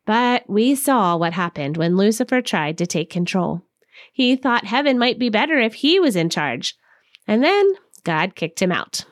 But 0.07 0.49
we 0.49 0.75
saw 0.75 1.17
what 1.17 1.33
happened 1.33 1.77
when 1.77 1.97
Lucifer 1.97 2.43
tried 2.43 2.79
to 2.79 2.87
take 2.87 3.11
control. 3.11 3.63
He 4.13 4.37
thought 4.37 4.67
heaven 4.67 4.99
might 4.99 5.19
be 5.19 5.29
better 5.29 5.59
if 5.59 5.75
he 5.75 5.99
was 5.99 6.17
in 6.17 6.31
charge. 6.31 6.77
And 7.27 7.43
then 7.43 7.73
God 8.05 8.35
kicked 8.35 8.61
him 8.61 8.73
out. 8.73 9.05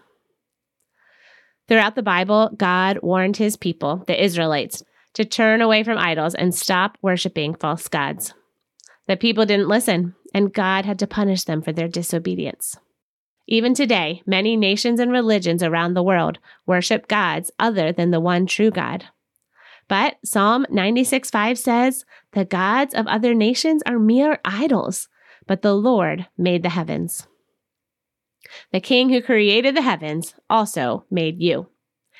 Throughout 1.72 1.94
the 1.94 2.02
Bible, 2.02 2.50
God 2.54 2.98
warned 3.00 3.38
his 3.38 3.56
people, 3.56 4.04
the 4.06 4.22
Israelites, 4.22 4.84
to 5.14 5.24
turn 5.24 5.62
away 5.62 5.82
from 5.82 5.96
idols 5.96 6.34
and 6.34 6.54
stop 6.54 6.98
worshiping 7.00 7.54
false 7.54 7.88
gods. 7.88 8.34
The 9.06 9.16
people 9.16 9.46
didn't 9.46 9.68
listen, 9.68 10.14
and 10.34 10.52
God 10.52 10.84
had 10.84 10.98
to 10.98 11.06
punish 11.06 11.44
them 11.44 11.62
for 11.62 11.72
their 11.72 11.88
disobedience. 11.88 12.76
Even 13.46 13.72
today, 13.72 14.22
many 14.26 14.54
nations 14.54 15.00
and 15.00 15.10
religions 15.10 15.62
around 15.62 15.94
the 15.94 16.02
world 16.02 16.38
worship 16.66 17.08
gods 17.08 17.50
other 17.58 17.90
than 17.90 18.10
the 18.10 18.20
one 18.20 18.44
true 18.44 18.70
God. 18.70 19.06
But 19.88 20.16
Psalm 20.26 20.66
96 20.68 21.30
5 21.30 21.58
says, 21.58 22.04
The 22.32 22.44
gods 22.44 22.92
of 22.92 23.06
other 23.06 23.32
nations 23.32 23.82
are 23.86 23.98
mere 23.98 24.40
idols, 24.44 25.08
but 25.46 25.62
the 25.62 25.74
Lord 25.74 26.26
made 26.36 26.64
the 26.64 26.68
heavens. 26.68 27.26
The 28.72 28.80
King 28.80 29.10
who 29.10 29.22
created 29.22 29.76
the 29.76 29.82
heavens 29.82 30.34
also 30.48 31.04
made 31.10 31.40
you. 31.40 31.68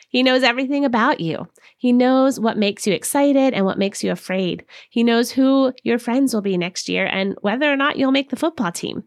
He 0.09 0.23
knows 0.23 0.43
everything 0.43 0.85
about 0.85 1.21
you. 1.21 1.49
He 1.79 1.91
knows 1.91 2.39
what 2.39 2.59
makes 2.59 2.87
you 2.87 2.93
excited 2.93 3.55
and 3.55 3.65
what 3.65 3.79
makes 3.79 4.05
you 4.05 4.13
afraid. 4.13 4.65
He 4.91 5.03
knows 5.03 5.31
who 5.31 5.73
your 5.83 5.99
friends 5.99 6.35
will 6.35 6.43
be 6.43 6.59
next 6.59 6.89
year 6.89 7.07
and 7.07 7.35
whether 7.41 7.73
or 7.73 7.77
not 7.77 7.97
you'll 7.97 8.13
make 8.13 8.29
the 8.29 8.37
football 8.37 8.73
team. 8.73 9.05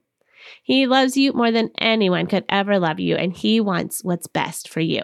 He 0.64 0.88
loves 0.88 1.16
you 1.16 1.34
more 1.34 1.52
than 1.52 1.70
anyone 1.78 2.26
could 2.26 2.46
ever 2.50 2.80
love 2.80 3.00
you, 3.00 3.16
and 3.16 3.34
He 3.34 3.60
wants 3.60 4.04
what's 4.04 4.28
best 4.28 4.68
for 4.68 4.80
you. 4.80 5.02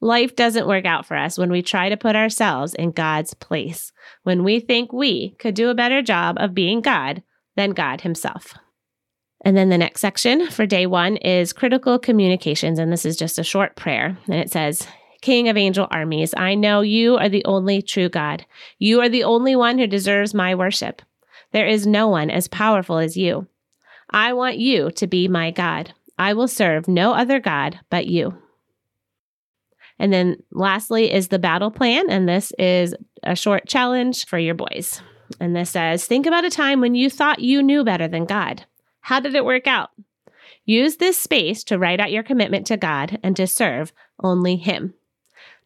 Life 0.00 0.34
doesn't 0.34 0.66
work 0.66 0.84
out 0.84 1.06
for 1.06 1.16
us 1.16 1.38
when 1.38 1.50
we 1.50 1.62
try 1.62 1.88
to 1.88 1.96
put 1.96 2.16
ourselves 2.16 2.74
in 2.74 2.90
God's 2.90 3.34
place, 3.34 3.92
when 4.24 4.42
we 4.42 4.58
think 4.58 4.92
we 4.92 5.36
could 5.38 5.54
do 5.54 5.70
a 5.70 5.76
better 5.76 6.02
job 6.02 6.36
of 6.40 6.54
being 6.54 6.80
God 6.80 7.22
than 7.54 7.70
God 7.70 8.00
Himself. 8.00 8.54
And 9.42 9.56
then 9.56 9.68
the 9.68 9.78
next 9.78 10.00
section 10.00 10.48
for 10.50 10.66
day 10.66 10.86
one 10.86 11.16
is 11.16 11.52
critical 11.52 11.98
communications. 11.98 12.78
And 12.78 12.92
this 12.92 13.04
is 13.04 13.16
just 13.16 13.38
a 13.38 13.44
short 13.44 13.76
prayer. 13.76 14.16
And 14.26 14.36
it 14.36 14.50
says, 14.50 14.86
King 15.20 15.48
of 15.48 15.56
angel 15.56 15.86
armies, 15.90 16.34
I 16.36 16.54
know 16.54 16.80
you 16.80 17.16
are 17.16 17.28
the 17.28 17.44
only 17.44 17.82
true 17.82 18.08
God. 18.08 18.44
You 18.78 19.00
are 19.00 19.08
the 19.08 19.24
only 19.24 19.54
one 19.54 19.78
who 19.78 19.86
deserves 19.86 20.34
my 20.34 20.54
worship. 20.54 21.02
There 21.52 21.66
is 21.66 21.86
no 21.86 22.08
one 22.08 22.30
as 22.30 22.48
powerful 22.48 22.98
as 22.98 23.16
you. 23.16 23.46
I 24.10 24.32
want 24.32 24.58
you 24.58 24.90
to 24.92 25.06
be 25.06 25.28
my 25.28 25.50
God. 25.50 25.92
I 26.18 26.34
will 26.34 26.48
serve 26.48 26.88
no 26.88 27.12
other 27.12 27.40
God 27.40 27.78
but 27.90 28.06
you. 28.06 28.36
And 29.98 30.12
then 30.12 30.42
lastly 30.50 31.12
is 31.12 31.28
the 31.28 31.38
battle 31.38 31.70
plan. 31.70 32.10
And 32.10 32.28
this 32.28 32.52
is 32.58 32.94
a 33.22 33.36
short 33.36 33.66
challenge 33.66 34.26
for 34.26 34.38
your 34.38 34.54
boys. 34.54 35.00
And 35.40 35.54
this 35.54 35.70
says, 35.70 36.04
Think 36.04 36.26
about 36.26 36.44
a 36.44 36.50
time 36.50 36.80
when 36.80 36.94
you 36.94 37.08
thought 37.08 37.38
you 37.38 37.62
knew 37.62 37.84
better 37.84 38.08
than 38.08 38.24
God. 38.24 38.64
How 39.02 39.20
did 39.20 39.34
it 39.34 39.44
work 39.44 39.66
out? 39.66 39.90
Use 40.64 40.96
this 40.96 41.18
space 41.18 41.64
to 41.64 41.78
write 41.78 42.00
out 42.00 42.12
your 42.12 42.22
commitment 42.22 42.66
to 42.68 42.76
God 42.76 43.18
and 43.22 43.36
to 43.36 43.46
serve 43.46 43.92
only 44.22 44.56
Him. 44.56 44.94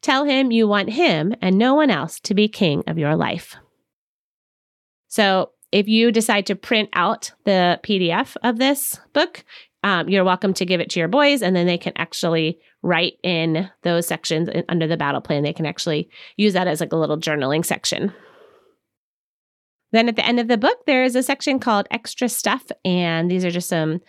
Tell 0.00 0.24
Him 0.24 0.50
you 0.50 0.66
want 0.66 0.90
Him 0.90 1.34
and 1.40 1.58
no 1.58 1.74
one 1.74 1.90
else 1.90 2.18
to 2.20 2.34
be 2.34 2.48
king 2.48 2.82
of 2.86 2.98
your 2.98 3.14
life. 3.14 3.56
So, 5.08 5.50
if 5.72 5.88
you 5.88 6.12
decide 6.12 6.46
to 6.46 6.54
print 6.54 6.88
out 6.94 7.32
the 7.44 7.80
PDF 7.82 8.36
of 8.42 8.58
this 8.58 8.98
book, 9.12 9.44
um, 9.82 10.08
you're 10.08 10.24
welcome 10.24 10.54
to 10.54 10.64
give 10.64 10.80
it 10.80 10.90
to 10.90 11.00
your 11.00 11.08
boys, 11.08 11.42
and 11.42 11.54
then 11.54 11.66
they 11.66 11.78
can 11.78 11.92
actually 11.96 12.58
write 12.82 13.14
in 13.22 13.68
those 13.82 14.06
sections 14.06 14.48
under 14.68 14.86
the 14.86 14.96
battle 14.96 15.20
plan. 15.20 15.42
They 15.42 15.52
can 15.52 15.66
actually 15.66 16.08
use 16.36 16.54
that 16.54 16.66
as 16.66 16.80
like 16.80 16.92
a 16.92 16.96
little 16.96 17.18
journaling 17.18 17.64
section. 17.64 18.12
Then 19.96 20.10
at 20.10 20.16
the 20.16 20.26
end 20.26 20.38
of 20.38 20.48
the 20.48 20.58
book, 20.58 20.84
there 20.84 21.04
is 21.04 21.16
a 21.16 21.22
section 21.22 21.58
called 21.58 21.88
Extra 21.90 22.28
Stuff, 22.28 22.70
and 22.84 23.30
these 23.30 23.46
are 23.46 23.50
just 23.50 23.70
some 23.70 24.00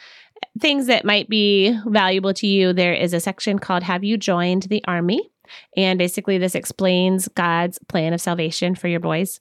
things 0.60 0.88
that 0.88 1.06
might 1.06 1.30
be 1.30 1.80
valuable 1.86 2.34
to 2.34 2.45
you. 2.45 2.73
There 2.73 2.93
is 2.93 3.13
a 3.13 3.21
section 3.21 3.58
called 3.58 3.84
Have 3.84 4.04
You 4.04 4.17
Joined 4.17 4.63
the 4.63 4.84
Army? 4.86 5.32
And 5.78 5.97
basically, 5.97 6.38
this 6.38 6.56
explains 6.56 7.30
God's 7.30 7.80
plan 7.88 8.12
of 8.12 8.19
salvation 8.19 8.76
for 8.76 8.89
your 8.89 9.00
boys. 9.00 9.39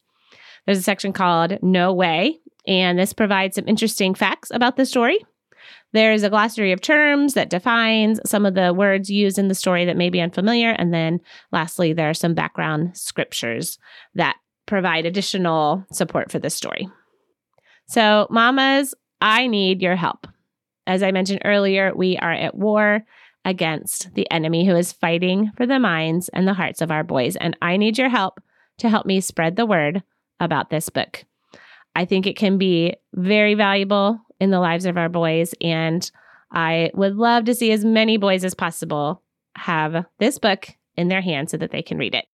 There's 0.67 0.79
a 0.79 0.85
section 0.85 1.13
called 1.13 1.59
No 1.65 1.93
Way, 1.93 2.39
and 2.65 2.97
this 2.97 3.13
provides 3.13 3.57
some 3.57 3.67
interesting 3.67 4.15
facts 4.15 4.53
about 4.55 4.77
the 4.77 4.87
story. 4.87 5.19
There's 5.93 6.23
a 6.23 6.31
glossary 6.31 6.71
of 6.71 6.81
terms 6.81 7.35
that 7.35 7.51
defines 7.51 8.21
some 8.25 8.47
of 8.47 8.55
the 8.55 8.73
words 8.73 9.11
used 9.11 9.37
in 9.37 9.49
the 9.49 9.55
story 9.57 9.85
that 9.87 9.97
may 9.97 10.11
be 10.11 10.21
unfamiliar. 10.21 10.71
And 10.71 10.95
then 10.95 11.19
lastly, 11.51 11.93
there 11.93 12.09
are 12.09 12.15
some 12.15 12.35
background 12.35 12.97
scriptures 12.97 13.81
that 14.15 14.37
provide 14.67 15.07
additional 15.07 15.85
support 15.93 16.31
for 16.31 16.39
this 16.39 16.55
story. 16.55 16.89
So, 17.87 18.27
mamas, 18.31 18.95
I 19.21 19.47
need 19.47 19.81
your 19.81 19.97
help. 19.97 20.27
As 20.87 21.03
I 21.03 21.11
mentioned 21.11 21.43
earlier, 21.45 21.93
we 21.95 22.17
are 22.19 22.33
at 22.33 22.55
war 22.55 23.05
against 23.45 24.13
the 24.15 24.31
enemy 24.31 24.67
who 24.67 24.75
is 24.75 24.93
fighting 24.93 25.53
for 25.57 25.67
the 25.67 25.79
minds 25.79 26.29
and 26.31 26.47
the 26.47 26.55
hearts 26.55 26.83
of 26.83 26.91
our 26.91 27.05
boys. 27.05 27.37
And 27.37 27.57
I 27.63 27.77
need 27.77 27.97
your 27.97 28.09
help 28.09 28.41
to 28.79 28.89
help 28.89 29.07
me 29.07 29.21
spread 29.21 29.57
the 29.57 29.67
word 29.67 30.03
about 30.41 30.71
this 30.71 30.89
book. 30.89 31.25
I 31.95 32.05
think 32.05 32.27
it 32.27 32.37
can 32.37 32.59
be 32.59 32.95
very 33.15 33.55
valuable 33.55 34.21
in 34.41 34.51
the 34.51 34.61
lives 34.61 34.85
of 34.85 34.99
our 34.99 35.09
boys. 35.09 35.55
And 35.61 36.09
I 36.53 36.91
would 36.95 37.17
love 37.17 37.45
to 37.45 37.55
see 37.55 37.73
as 37.73 37.85
many 37.85 38.17
boys 38.17 38.45
as 38.45 38.55
possible 38.55 39.23
have 39.57 40.05
this 40.19 40.39
book 40.39 40.69
in 40.97 41.09
their 41.09 41.23
hands 41.23 41.53
so 41.53 41.57
that 41.57 41.71
they 41.71 41.83
can 41.83 41.99
read 41.99 42.15
it. 42.15 42.27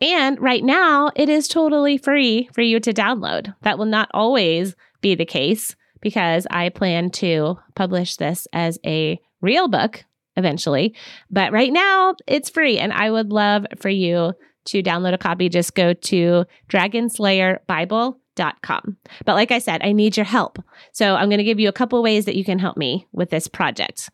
And 0.00 0.40
right 0.40 0.62
now, 0.62 1.10
it 1.16 1.28
is 1.28 1.48
totally 1.48 1.98
free 1.98 2.48
for 2.52 2.62
you 2.62 2.78
to 2.80 2.92
download. 2.92 3.54
That 3.62 3.78
will 3.78 3.86
not 3.86 4.08
always 4.14 4.76
be 5.00 5.14
the 5.14 5.24
case 5.24 5.76
because 6.00 6.46
I 6.50 6.68
plan 6.68 7.10
to 7.10 7.58
publish 7.74 8.16
this 8.16 8.46
as 8.52 8.78
a 8.86 9.18
real 9.40 9.68
book 9.68 10.04
eventually. 10.36 10.94
But 11.30 11.52
right 11.52 11.72
now, 11.72 12.14
it's 12.26 12.50
free. 12.50 12.78
And 12.78 12.92
I 12.92 13.10
would 13.10 13.32
love 13.32 13.66
for 13.78 13.88
you 13.88 14.34
to 14.66 14.82
download 14.82 15.14
a 15.14 15.18
copy. 15.18 15.48
Just 15.48 15.74
go 15.74 15.94
to 15.94 16.44
dragonslayerbible.com. 16.68 18.96
But 19.24 19.34
like 19.34 19.50
I 19.50 19.58
said, 19.58 19.80
I 19.82 19.90
need 19.92 20.16
your 20.16 20.26
help. 20.26 20.62
So 20.92 21.16
I'm 21.16 21.28
going 21.28 21.38
to 21.38 21.44
give 21.44 21.58
you 21.58 21.68
a 21.68 21.72
couple 21.72 22.00
ways 22.02 22.26
that 22.26 22.36
you 22.36 22.44
can 22.44 22.60
help 22.60 22.76
me 22.76 23.08
with 23.12 23.30
this 23.30 23.48
project. 23.48 24.10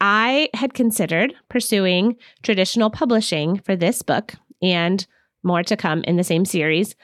I 0.00 0.48
had 0.52 0.74
considered 0.74 1.34
pursuing 1.48 2.16
traditional 2.42 2.90
publishing 2.90 3.60
for 3.60 3.76
this 3.76 4.02
book 4.02 4.34
and 4.62 5.06
more 5.42 5.62
to 5.62 5.76
come 5.76 6.02
in 6.04 6.16
the 6.16 6.24
same 6.24 6.44
series. 6.44 6.94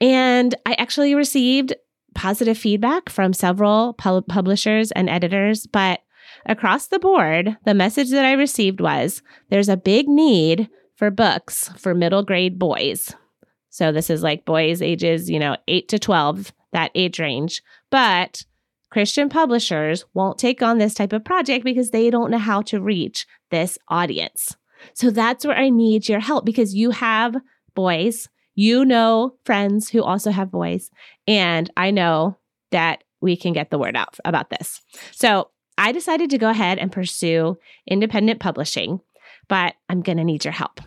And 0.00 0.54
I 0.64 0.74
actually 0.74 1.14
received 1.14 1.74
positive 2.14 2.56
feedback 2.56 3.10
from 3.10 3.32
several 3.32 3.94
pu- 3.94 4.22
publishers 4.22 4.90
and 4.92 5.08
editors, 5.08 5.66
but 5.66 6.00
across 6.46 6.88
the 6.88 6.98
board, 6.98 7.56
the 7.64 7.74
message 7.74 8.10
that 8.10 8.24
I 8.24 8.32
received 8.32 8.80
was 8.80 9.22
there's 9.50 9.68
a 9.68 9.76
big 9.76 10.08
need 10.08 10.68
for 10.96 11.10
books 11.10 11.70
for 11.76 11.94
middle 11.94 12.22
grade 12.22 12.58
boys. 12.58 13.14
So 13.70 13.92
this 13.92 14.10
is 14.10 14.22
like 14.22 14.44
boys 14.44 14.82
ages, 14.82 15.30
you 15.30 15.38
know, 15.38 15.56
8 15.68 15.88
to 15.88 15.98
12, 15.98 16.52
that 16.72 16.90
age 16.94 17.20
range. 17.20 17.62
But 17.90 18.44
Christian 18.90 19.28
publishers 19.28 20.04
won't 20.14 20.38
take 20.38 20.62
on 20.62 20.78
this 20.78 20.94
type 20.94 21.12
of 21.12 21.24
project 21.24 21.64
because 21.64 21.90
they 21.90 22.10
don't 22.10 22.30
know 22.30 22.38
how 22.38 22.62
to 22.62 22.80
reach 22.80 23.26
this 23.50 23.78
audience. 23.88 24.56
So 24.94 25.10
that's 25.10 25.44
where 25.44 25.56
I 25.56 25.70
need 25.70 26.08
your 26.08 26.20
help 26.20 26.44
because 26.44 26.74
you 26.74 26.90
have 26.90 27.36
boys, 27.74 28.28
you 28.54 28.84
know 28.84 29.36
friends 29.44 29.88
who 29.88 30.02
also 30.02 30.30
have 30.30 30.50
boys, 30.50 30.90
and 31.26 31.70
I 31.76 31.90
know 31.90 32.38
that 32.70 33.04
we 33.20 33.36
can 33.36 33.52
get 33.52 33.70
the 33.70 33.78
word 33.78 33.96
out 33.96 34.18
about 34.24 34.50
this. 34.50 34.80
So 35.12 35.50
I 35.76 35.92
decided 35.92 36.30
to 36.30 36.38
go 36.38 36.50
ahead 36.50 36.78
and 36.78 36.90
pursue 36.92 37.58
independent 37.86 38.40
publishing, 38.40 39.00
but 39.48 39.74
I'm 39.88 40.02
going 40.02 40.18
to 40.18 40.24
need 40.24 40.44
your 40.44 40.52
help. 40.52 40.80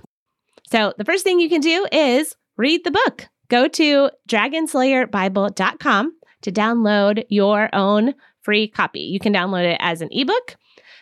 So 0.70 0.94
the 0.98 1.06
first 1.06 1.24
thing 1.24 1.40
you 1.40 1.50
can 1.50 1.62
do 1.62 1.88
is 1.92 2.36
read 2.58 2.84
the 2.84 2.92
book. 2.92 3.28
Go 3.50 3.68
to 3.68 4.10
dragonslayerbible.com 4.30 6.14
to 6.42 6.52
download 6.52 7.26
your 7.30 7.70
own 7.74 8.14
free 8.42 8.68
copy. 8.68 9.02
You 9.02 9.20
can 9.20 9.34
download 9.34 9.66
it 9.66 9.78
as 9.80 10.02
an 10.02 10.10
ebook 10.12 10.56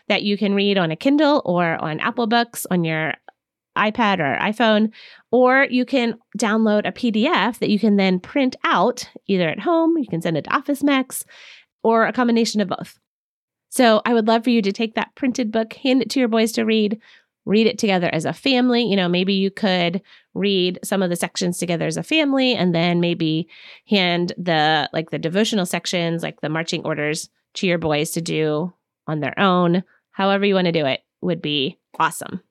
that 0.09 0.23
you 0.23 0.37
can 0.37 0.53
read 0.53 0.77
on 0.77 0.91
a 0.91 0.95
Kindle 0.95 1.41
or 1.45 1.81
on 1.81 1.99
Apple 1.99 2.27
Books 2.27 2.65
on 2.69 2.83
your 2.83 3.13
iPad 3.77 4.19
or 4.19 4.37
iPhone, 4.41 4.91
or 5.31 5.65
you 5.69 5.85
can 5.85 6.17
download 6.37 6.87
a 6.87 6.91
PDF 6.91 7.59
that 7.59 7.69
you 7.69 7.79
can 7.79 7.95
then 7.95 8.19
print 8.19 8.55
out 8.63 9.09
either 9.27 9.47
at 9.47 9.59
home, 9.59 9.97
you 9.97 10.07
can 10.07 10.21
send 10.21 10.35
it 10.35 10.43
to 10.43 10.53
Office 10.53 10.83
Max, 10.83 11.23
or 11.83 12.05
a 12.05 12.13
combination 12.13 12.59
of 12.59 12.67
both. 12.67 12.99
So 13.69 14.01
I 14.05 14.13
would 14.13 14.27
love 14.27 14.43
for 14.43 14.49
you 14.49 14.61
to 14.63 14.71
take 14.71 14.95
that 14.95 15.15
printed 15.15 15.51
book, 15.51 15.73
hand 15.73 16.01
it 16.01 16.09
to 16.11 16.19
your 16.19 16.27
boys 16.27 16.51
to 16.53 16.65
read, 16.65 16.99
read 17.45 17.67
it 17.67 17.77
together 17.77 18.09
as 18.11 18.25
a 18.25 18.33
family. 18.33 18.83
You 18.83 18.95
know, 18.95 19.07
maybe 19.07 19.33
you 19.33 19.51
could 19.51 20.01
read 20.33 20.79
some 20.83 21.01
of 21.01 21.09
the 21.09 21.15
sections 21.15 21.57
together 21.57 21.85
as 21.85 21.97
a 21.97 22.03
family 22.03 22.55
and 22.55 22.73
then 22.73 22.99
maybe 22.99 23.47
hand 23.87 24.33
the 24.37 24.89
like 24.91 25.11
the 25.11 25.19
devotional 25.19 25.65
sections, 25.65 26.23
like 26.23 26.41
the 26.41 26.49
marching 26.49 26.83
orders 26.83 27.29
to 27.55 27.67
your 27.67 27.77
boys 27.77 28.11
to 28.11 28.21
do 28.21 28.73
on 29.07 29.19
their 29.19 29.37
own 29.39 29.83
however 30.19 30.45
you 30.45 30.53
want 30.53 30.65
to 30.65 30.73
do 30.73 30.85
it 30.85 30.99
would 31.21 31.41
be 31.41 31.79
awesome. 31.97 32.41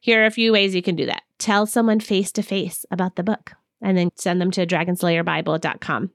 Here 0.00 0.22
are 0.22 0.26
a 0.26 0.32
few 0.32 0.52
ways 0.52 0.74
you 0.74 0.82
can 0.82 0.96
do 0.96 1.06
that. 1.06 1.22
Tell 1.38 1.66
someone 1.66 2.00
face 2.00 2.32
to 2.32 2.42
face 2.42 2.84
about 2.90 3.14
the 3.14 3.22
book 3.22 3.52
and 3.80 3.96
then 3.96 4.10
send 4.16 4.40
them 4.40 4.50
to 4.52 4.66
dragonslayerbible.com. 4.66 6.10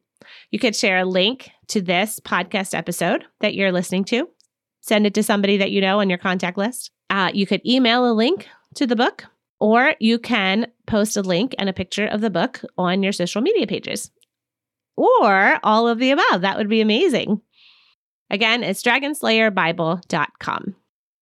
You 0.52 0.60
could 0.60 0.76
share 0.76 1.00
a 1.00 1.06
link 1.06 1.50
to 1.68 1.82
this 1.82 2.20
podcast 2.20 2.74
episode 2.74 3.26
that 3.42 3.56
you're 3.56 3.72
listening 3.72 4.06
to. 4.06 4.30
Send 4.82 5.08
it 5.08 5.14
to 5.16 5.24
somebody 5.24 5.58
that 5.58 5.72
you 5.72 5.82
know 5.82 6.00
on 6.00 6.10
your 6.10 6.20
contact 6.20 6.58
list. 6.58 6.92
Uh, 7.10 7.32
you 7.34 7.48
could 7.48 7.66
email 7.66 8.10
a 8.10 8.14
link 8.14 8.48
to 8.76 8.86
the 8.86 8.96
book, 8.96 9.26
or 9.60 9.96
you 10.00 10.20
can 10.20 10.68
post 10.86 11.18
a 11.18 11.22
link 11.22 11.56
and 11.58 11.70
a 11.70 11.74
picture 11.74 12.06
of 12.06 12.22
the 12.22 12.30
book 12.30 12.62
on 12.78 13.02
your 13.02 13.12
social 13.12 13.42
media 13.42 13.66
pages, 13.68 14.12
or 14.96 15.60
all 15.64 15.88
of 15.88 16.00
the 16.00 16.12
above. 16.12 16.42
That 16.42 16.58
would 16.58 16.70
be 16.70 16.82
amazing. 16.82 17.42
Again, 18.30 18.64
it's 18.64 18.84
dragonslayerbible.com. 18.84 20.76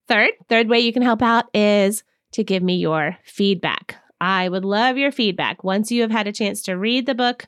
Third, 0.07 0.31
third 0.49 0.69
way 0.69 0.79
you 0.79 0.93
can 0.93 1.01
help 1.01 1.21
out 1.21 1.45
is 1.53 2.03
to 2.33 2.43
give 2.43 2.63
me 2.63 2.75
your 2.75 3.17
feedback. 3.23 3.95
I 4.19 4.47
would 4.49 4.65
love 4.65 4.97
your 4.97 5.11
feedback. 5.11 5.63
Once 5.63 5.91
you 5.91 6.01
have 6.01 6.11
had 6.11 6.27
a 6.27 6.31
chance 6.31 6.61
to 6.63 6.77
read 6.77 7.05
the 7.05 7.15
book, 7.15 7.47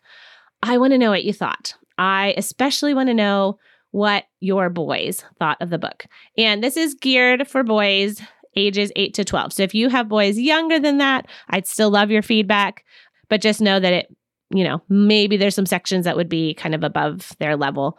I 0.61 0.77
want 0.77 0.93
to 0.93 0.97
know 0.97 1.11
what 1.11 1.23
you 1.23 1.33
thought. 1.33 1.75
I 1.97 2.33
especially 2.37 2.93
want 2.93 3.07
to 3.09 3.13
know 3.13 3.59
what 3.91 4.25
your 4.41 4.69
boys 4.69 5.23
thought 5.39 5.61
of 5.61 5.69
the 5.69 5.77
book. 5.77 6.05
And 6.37 6.63
this 6.63 6.75
is 6.75 6.95
geared 6.95 7.47
for 7.47 7.63
boys 7.63 8.21
ages 8.55 8.91
8 8.95 9.13
to 9.13 9.25
12. 9.25 9.53
So 9.53 9.63
if 9.63 9.73
you 9.73 9.89
have 9.89 10.09
boys 10.09 10.37
younger 10.37 10.79
than 10.79 10.97
that, 10.97 11.27
I'd 11.49 11.67
still 11.67 11.89
love 11.89 12.11
your 12.11 12.21
feedback, 12.21 12.83
but 13.29 13.41
just 13.41 13.61
know 13.61 13.79
that 13.79 13.93
it, 13.93 14.15
you 14.49 14.63
know, 14.63 14.81
maybe 14.89 15.37
there's 15.37 15.55
some 15.55 15.65
sections 15.65 16.05
that 16.05 16.15
would 16.15 16.29
be 16.29 16.53
kind 16.53 16.75
of 16.75 16.83
above 16.83 17.35
their 17.39 17.55
level. 17.55 17.97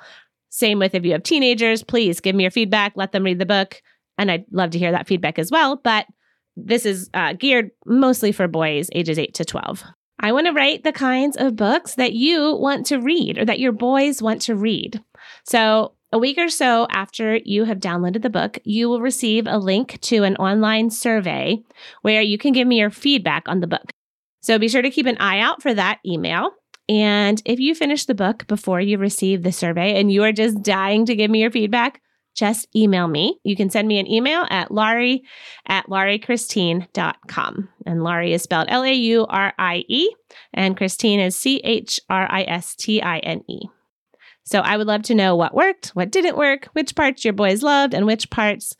Same 0.51 0.79
with 0.79 0.95
if 0.95 1.05
you 1.05 1.12
have 1.12 1.23
teenagers, 1.23 1.83
please 1.83 2.21
give 2.21 2.35
me 2.35 2.45
your 2.45 2.51
feedback, 2.51 2.92
let 2.97 3.12
them 3.12 3.25
read 3.25 3.38
the 3.38 3.47
book. 3.47 3.83
And 4.19 4.31
I'd 4.31 4.47
love 4.51 4.71
to 4.71 4.79
hear 4.79 4.92
that 4.92 5.07
feedback 5.07 5.38
as 5.38 5.51
well. 5.51 5.77
But 5.77 6.07
this 6.57 6.87
is 6.87 7.11
uh, 7.12 7.35
geared 7.35 7.71
mostly 7.85 8.33
for 8.33 8.49
boys 8.49 8.88
ages 8.92 9.19
8 9.19 9.35
to 9.35 9.45
12. 9.45 9.85
I 10.18 10.33
want 10.33 10.46
to 10.46 10.52
write 10.52 10.83
the 10.83 10.92
kinds 10.92 11.37
of 11.37 11.57
books 11.57 11.94
that 11.96 12.14
you 12.14 12.55
want 12.55 12.87
to 12.87 12.98
read 12.98 13.38
or 13.38 13.44
that 13.44 13.61
your 13.61 13.72
boys 13.72 14.22
want 14.22 14.42
to 14.42 14.55
read. 14.55 15.02
So, 15.44 15.92
a 16.12 16.18
week 16.18 16.38
or 16.38 16.48
so 16.48 16.87
after 16.90 17.37
you 17.37 17.64
have 17.64 17.79
downloaded 17.79 18.22
the 18.22 18.31
book, 18.31 18.59
you 18.64 18.88
will 18.88 19.00
receive 19.00 19.46
a 19.46 19.59
link 19.59 20.00
to 20.02 20.22
an 20.22 20.37
online 20.37 20.88
survey 20.88 21.62
where 22.02 22.22
you 22.22 22.38
can 22.38 22.52
give 22.52 22.66
me 22.66 22.79
your 22.79 22.90
feedback 22.90 23.48
on 23.48 23.61
the 23.61 23.66
book. 23.66 23.90
So, 24.40 24.59
be 24.59 24.68
sure 24.68 24.83
to 24.83 24.90
keep 24.90 25.07
an 25.07 25.18
eye 25.18 25.40
out 25.40 25.62
for 25.62 25.74
that 25.74 25.98
email. 26.07 26.52
And 26.88 27.42
if 27.44 27.59
you 27.59 27.74
finish 27.74 28.07
the 28.07 28.14
book 28.14 28.46
before 28.46 28.81
you 28.81 28.96
receive 28.98 29.42
the 29.42 29.52
survey 29.52 29.98
and 30.00 30.11
you 30.11 30.22
are 30.22 30.33
just 30.33 30.62
dying 30.62 31.05
to 31.07 31.16
give 31.16 31.31
me 31.31 31.40
your 31.40 31.50
feedback, 31.50 32.00
just 32.37 32.68
email 32.77 33.09
me. 33.09 33.40
You 33.42 33.57
can 33.57 33.70
send 33.70 33.88
me 33.88 33.99
an 33.99 34.07
email 34.07 34.46
at 34.51 34.70
Laurie 34.70 35.25
at 35.66 35.87
lauriechristine.com. 35.87 37.68
And 37.87 38.05
Laurie 38.05 38.33
is 38.33 38.42
spelled 38.42 38.68
L 38.68 38.85
A 38.85 38.92
U 38.92 39.27
R 39.29 39.53
I 39.59 39.85
E, 39.88 40.14
and 40.55 40.77
Christine 40.77 41.18
is 41.18 41.37
C 41.37 41.61
H 41.64 41.99
R 42.09 42.29
I 42.31 42.42
S 42.42 42.75
T 42.77 43.03
I 43.03 43.18
N 43.18 43.42
E. 43.49 43.62
So 44.44 44.61
I 44.61 44.77
would 44.77 44.87
love 44.87 45.03
to 45.05 45.14
know 45.14 45.35
what 45.35 45.55
worked, 45.55 45.88
what 45.88 46.12
didn't 46.12 46.37
work, 46.37 46.66
which 46.66 46.94
parts 46.94 47.25
your 47.25 47.33
boys 47.33 47.64
loved, 47.64 47.94
and 47.94 48.07
which 48.07 48.31
parts 48.31 48.77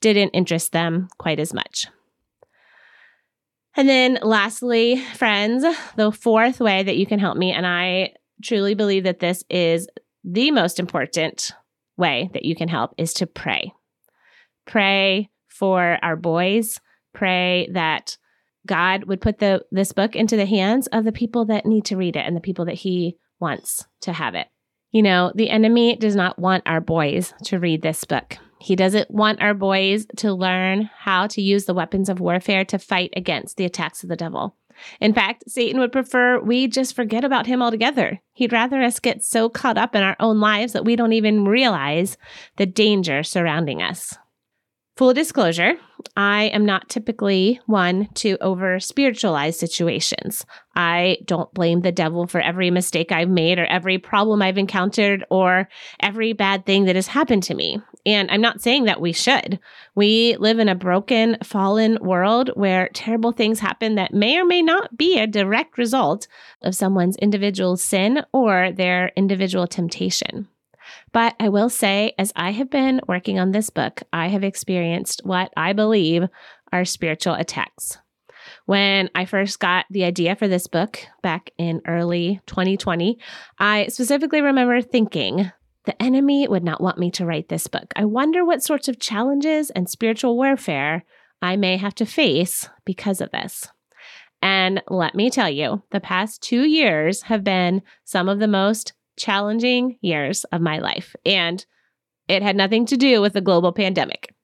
didn't 0.00 0.30
interest 0.30 0.72
them 0.72 1.08
quite 1.18 1.38
as 1.38 1.52
much. 1.52 1.86
And 3.76 3.88
then 3.88 4.18
lastly, 4.22 4.96
friends, 5.14 5.64
the 5.96 6.10
fourth 6.10 6.58
way 6.60 6.82
that 6.82 6.96
you 6.96 7.06
can 7.06 7.18
help 7.18 7.36
me, 7.36 7.52
and 7.52 7.66
I 7.66 8.14
truly 8.42 8.74
believe 8.74 9.04
that 9.04 9.20
this 9.20 9.44
is 9.50 9.88
the 10.24 10.50
most 10.50 10.78
important 10.78 11.52
way 12.00 12.30
that 12.32 12.44
you 12.44 12.56
can 12.56 12.68
help 12.68 12.94
is 12.98 13.14
to 13.14 13.26
pray. 13.26 13.72
Pray 14.66 15.30
for 15.46 15.98
our 16.02 16.16
boys. 16.16 16.80
Pray 17.12 17.68
that 17.72 18.16
God 18.66 19.04
would 19.04 19.20
put 19.20 19.38
the 19.38 19.64
this 19.70 19.92
book 19.92 20.16
into 20.16 20.36
the 20.36 20.46
hands 20.46 20.86
of 20.88 21.04
the 21.04 21.12
people 21.12 21.44
that 21.46 21.66
need 21.66 21.84
to 21.86 21.96
read 21.96 22.16
it 22.16 22.26
and 22.26 22.36
the 22.36 22.40
people 22.40 22.64
that 22.64 22.74
he 22.74 23.16
wants 23.38 23.86
to 24.02 24.12
have 24.12 24.34
it. 24.34 24.48
You 24.90 25.02
know, 25.02 25.32
the 25.34 25.50
enemy 25.50 25.96
does 25.96 26.16
not 26.16 26.38
want 26.38 26.64
our 26.66 26.80
boys 26.80 27.32
to 27.44 27.58
read 27.58 27.82
this 27.82 28.04
book. 28.04 28.36
He 28.60 28.76
doesn't 28.76 29.10
want 29.10 29.40
our 29.40 29.54
boys 29.54 30.06
to 30.18 30.34
learn 30.34 30.90
how 30.94 31.26
to 31.28 31.40
use 31.40 31.64
the 31.64 31.74
weapons 31.74 32.08
of 32.08 32.20
warfare 32.20 32.64
to 32.66 32.78
fight 32.78 33.12
against 33.16 33.56
the 33.56 33.64
attacks 33.64 34.02
of 34.02 34.08
the 34.08 34.16
devil. 34.16 34.56
In 35.00 35.12
fact, 35.12 35.44
Satan 35.48 35.80
would 35.80 35.92
prefer 35.92 36.40
we 36.40 36.68
just 36.68 36.94
forget 36.94 37.24
about 37.24 37.46
him 37.46 37.62
altogether. 37.62 38.20
He'd 38.32 38.52
rather 38.52 38.82
us 38.82 39.00
get 39.00 39.24
so 39.24 39.48
caught 39.48 39.78
up 39.78 39.94
in 39.94 40.02
our 40.02 40.16
own 40.20 40.40
lives 40.40 40.72
that 40.72 40.84
we 40.84 40.96
don't 40.96 41.12
even 41.12 41.44
realize 41.44 42.16
the 42.56 42.66
danger 42.66 43.22
surrounding 43.22 43.82
us. 43.82 44.16
Full 45.00 45.14
disclosure, 45.14 45.76
I 46.14 46.50
am 46.52 46.66
not 46.66 46.90
typically 46.90 47.58
one 47.64 48.10
to 48.16 48.36
over 48.42 48.78
spiritualize 48.78 49.58
situations. 49.58 50.44
I 50.76 51.20
don't 51.24 51.54
blame 51.54 51.80
the 51.80 51.90
devil 51.90 52.26
for 52.26 52.38
every 52.38 52.70
mistake 52.70 53.10
I've 53.10 53.30
made 53.30 53.58
or 53.58 53.64
every 53.64 53.96
problem 53.96 54.42
I've 54.42 54.58
encountered 54.58 55.24
or 55.30 55.70
every 56.00 56.34
bad 56.34 56.66
thing 56.66 56.84
that 56.84 56.96
has 56.96 57.06
happened 57.06 57.44
to 57.44 57.54
me. 57.54 57.80
And 58.04 58.30
I'm 58.30 58.42
not 58.42 58.60
saying 58.60 58.84
that 58.84 59.00
we 59.00 59.14
should. 59.14 59.58
We 59.94 60.36
live 60.36 60.58
in 60.58 60.68
a 60.68 60.74
broken, 60.74 61.38
fallen 61.42 61.96
world 62.02 62.50
where 62.52 62.90
terrible 62.92 63.32
things 63.32 63.58
happen 63.58 63.94
that 63.94 64.12
may 64.12 64.36
or 64.36 64.44
may 64.44 64.60
not 64.60 64.98
be 64.98 65.18
a 65.18 65.26
direct 65.26 65.78
result 65.78 66.28
of 66.60 66.74
someone's 66.74 67.16
individual 67.16 67.78
sin 67.78 68.22
or 68.34 68.70
their 68.70 69.12
individual 69.16 69.66
temptation. 69.66 70.48
But 71.12 71.34
I 71.40 71.48
will 71.48 71.68
say, 71.68 72.14
as 72.18 72.32
I 72.36 72.52
have 72.52 72.70
been 72.70 73.00
working 73.08 73.38
on 73.38 73.50
this 73.50 73.70
book, 73.70 74.02
I 74.12 74.28
have 74.28 74.44
experienced 74.44 75.22
what 75.24 75.52
I 75.56 75.72
believe 75.72 76.24
are 76.72 76.84
spiritual 76.84 77.34
attacks. 77.34 77.98
When 78.66 79.10
I 79.14 79.24
first 79.24 79.58
got 79.58 79.86
the 79.90 80.04
idea 80.04 80.36
for 80.36 80.48
this 80.48 80.66
book 80.66 81.00
back 81.22 81.50
in 81.58 81.82
early 81.86 82.40
2020, 82.46 83.18
I 83.58 83.88
specifically 83.88 84.40
remember 84.40 84.80
thinking, 84.80 85.50
the 85.86 86.00
enemy 86.02 86.46
would 86.46 86.62
not 86.62 86.80
want 86.80 86.98
me 86.98 87.10
to 87.12 87.26
write 87.26 87.48
this 87.48 87.66
book. 87.66 87.92
I 87.96 88.04
wonder 88.04 88.44
what 88.44 88.62
sorts 88.62 88.88
of 88.88 89.00
challenges 89.00 89.70
and 89.70 89.88
spiritual 89.88 90.36
warfare 90.36 91.04
I 91.42 91.56
may 91.56 91.76
have 91.78 91.94
to 91.96 92.06
face 92.06 92.68
because 92.84 93.20
of 93.20 93.30
this. 93.30 93.68
And 94.42 94.82
let 94.88 95.14
me 95.14 95.30
tell 95.30 95.50
you, 95.50 95.82
the 95.90 96.00
past 96.00 96.42
two 96.42 96.66
years 96.66 97.22
have 97.22 97.44
been 97.44 97.82
some 98.04 98.28
of 98.28 98.38
the 98.38 98.48
most 98.48 98.92
challenging 99.20 99.98
years 100.00 100.44
of 100.44 100.60
my 100.60 100.78
life. 100.78 101.14
And 101.24 101.64
it 102.28 102.42
had 102.42 102.56
nothing 102.56 102.86
to 102.86 102.96
do 102.96 103.20
with 103.20 103.34
the 103.34 103.40
global 103.40 103.72
pandemic. 103.72 104.34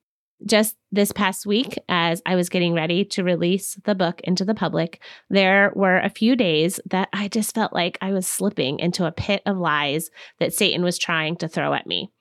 Just 0.45 0.77
this 0.93 1.13
past 1.13 1.47
week, 1.47 1.79
as 1.89 2.21
I 2.27 2.35
was 2.37 2.51
getting 2.51 2.75
ready 2.75 3.05
to 3.07 3.25
release 3.25 3.79
the 3.85 3.95
book 3.95 4.21
into 4.23 4.45
the 4.45 4.55
public, 4.55 5.01
there 5.31 5.73
were 5.75 5.99
a 5.99 6.11
few 6.11 6.37
days 6.37 6.79
that 6.91 7.09
I 7.13 7.29
just 7.29 7.55
felt 7.55 7.73
like 7.73 7.97
I 8.03 8.13
was 8.13 8.27
slipping 8.27 8.79
into 8.79 9.07
a 9.07 9.13
pit 9.13 9.43
of 9.47 9.57
lies 9.57 10.11
that 10.39 10.53
Satan 10.53 10.85
was 10.85 10.99
trying 10.99 11.37
to 11.37 11.49
throw 11.49 11.73
at 11.73 11.87
me. 11.87 12.13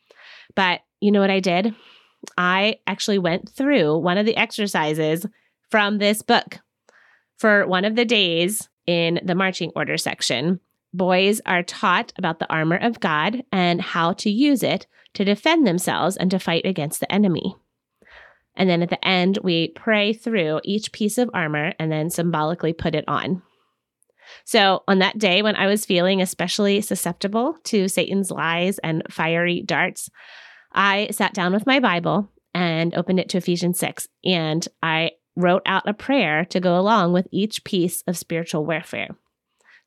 But 0.56 0.80
you 1.02 1.12
know 1.12 1.20
what 1.20 1.30
I 1.30 1.41
did? 1.41 1.76
I 2.38 2.78
actually 2.88 3.20
went 3.20 3.50
through 3.50 3.98
one 3.98 4.18
of 4.18 4.26
the 4.26 4.38
exercises 4.38 5.26
from 5.70 5.98
this 5.98 6.22
book 6.22 6.60
for 7.38 7.68
one 7.68 7.84
of 7.84 7.96
the 7.96 8.06
days 8.06 8.70
in 8.88 9.20
the 9.24 9.36
marching 9.36 9.72
order 9.76 9.98
section 9.98 10.60
boys 10.97 11.41
are 11.45 11.63
taught 11.63 12.13
about 12.17 12.39
the 12.39 12.51
armor 12.51 12.77
of 12.77 12.99
God 12.99 13.43
and 13.51 13.81
how 13.81 14.13
to 14.13 14.29
use 14.29 14.63
it 14.63 14.88
to 15.13 15.25
defend 15.25 15.65
themselves 15.65 16.17
and 16.17 16.29
to 16.31 16.39
fight 16.39 16.65
against 16.65 16.99
the 16.99 17.12
enemy. 17.12 17.55
And 18.55 18.69
then 18.69 18.81
at 18.81 18.89
the 18.89 19.05
end, 19.05 19.39
we 19.43 19.69
pray 19.69 20.13
through 20.13 20.62
each 20.63 20.91
piece 20.91 21.17
of 21.17 21.29
armor 21.34 21.73
and 21.79 21.91
then 21.91 22.10
symbolically 22.10 22.73
put 22.73 22.95
it 22.95 23.05
on. 23.08 23.41
So, 24.43 24.84
on 24.88 24.99
that 24.99 25.19
day 25.19 25.41
when 25.41 25.55
I 25.55 25.67
was 25.67 25.86
feeling 25.86 26.21
especially 26.21 26.81
susceptible 26.81 27.58
to 27.65 27.88
Satan's 27.88 28.31
lies 28.31 28.79
and 28.79 29.03
fiery 29.10 29.62
darts, 29.62 30.10
I 30.71 31.10
sat 31.12 31.34
down 31.34 31.53
with 31.53 31.67
my 31.67 31.79
Bible 31.79 32.29
and 32.53 32.95
opened 32.95 33.19
it 33.19 33.29
to 33.29 33.38
Ephesians 33.38 33.77
6. 33.79 34.08
And 34.23 34.67
I 34.81 35.12
wrote 35.36 35.62
out 35.65 35.88
a 35.88 35.93
prayer 35.93 36.45
to 36.45 36.60
go 36.60 36.79
along 36.79 37.13
with 37.13 37.27
each 37.31 37.63
piece 37.63 38.03
of 38.08 38.17
spiritual 38.17 38.65
warfare. 38.65 39.10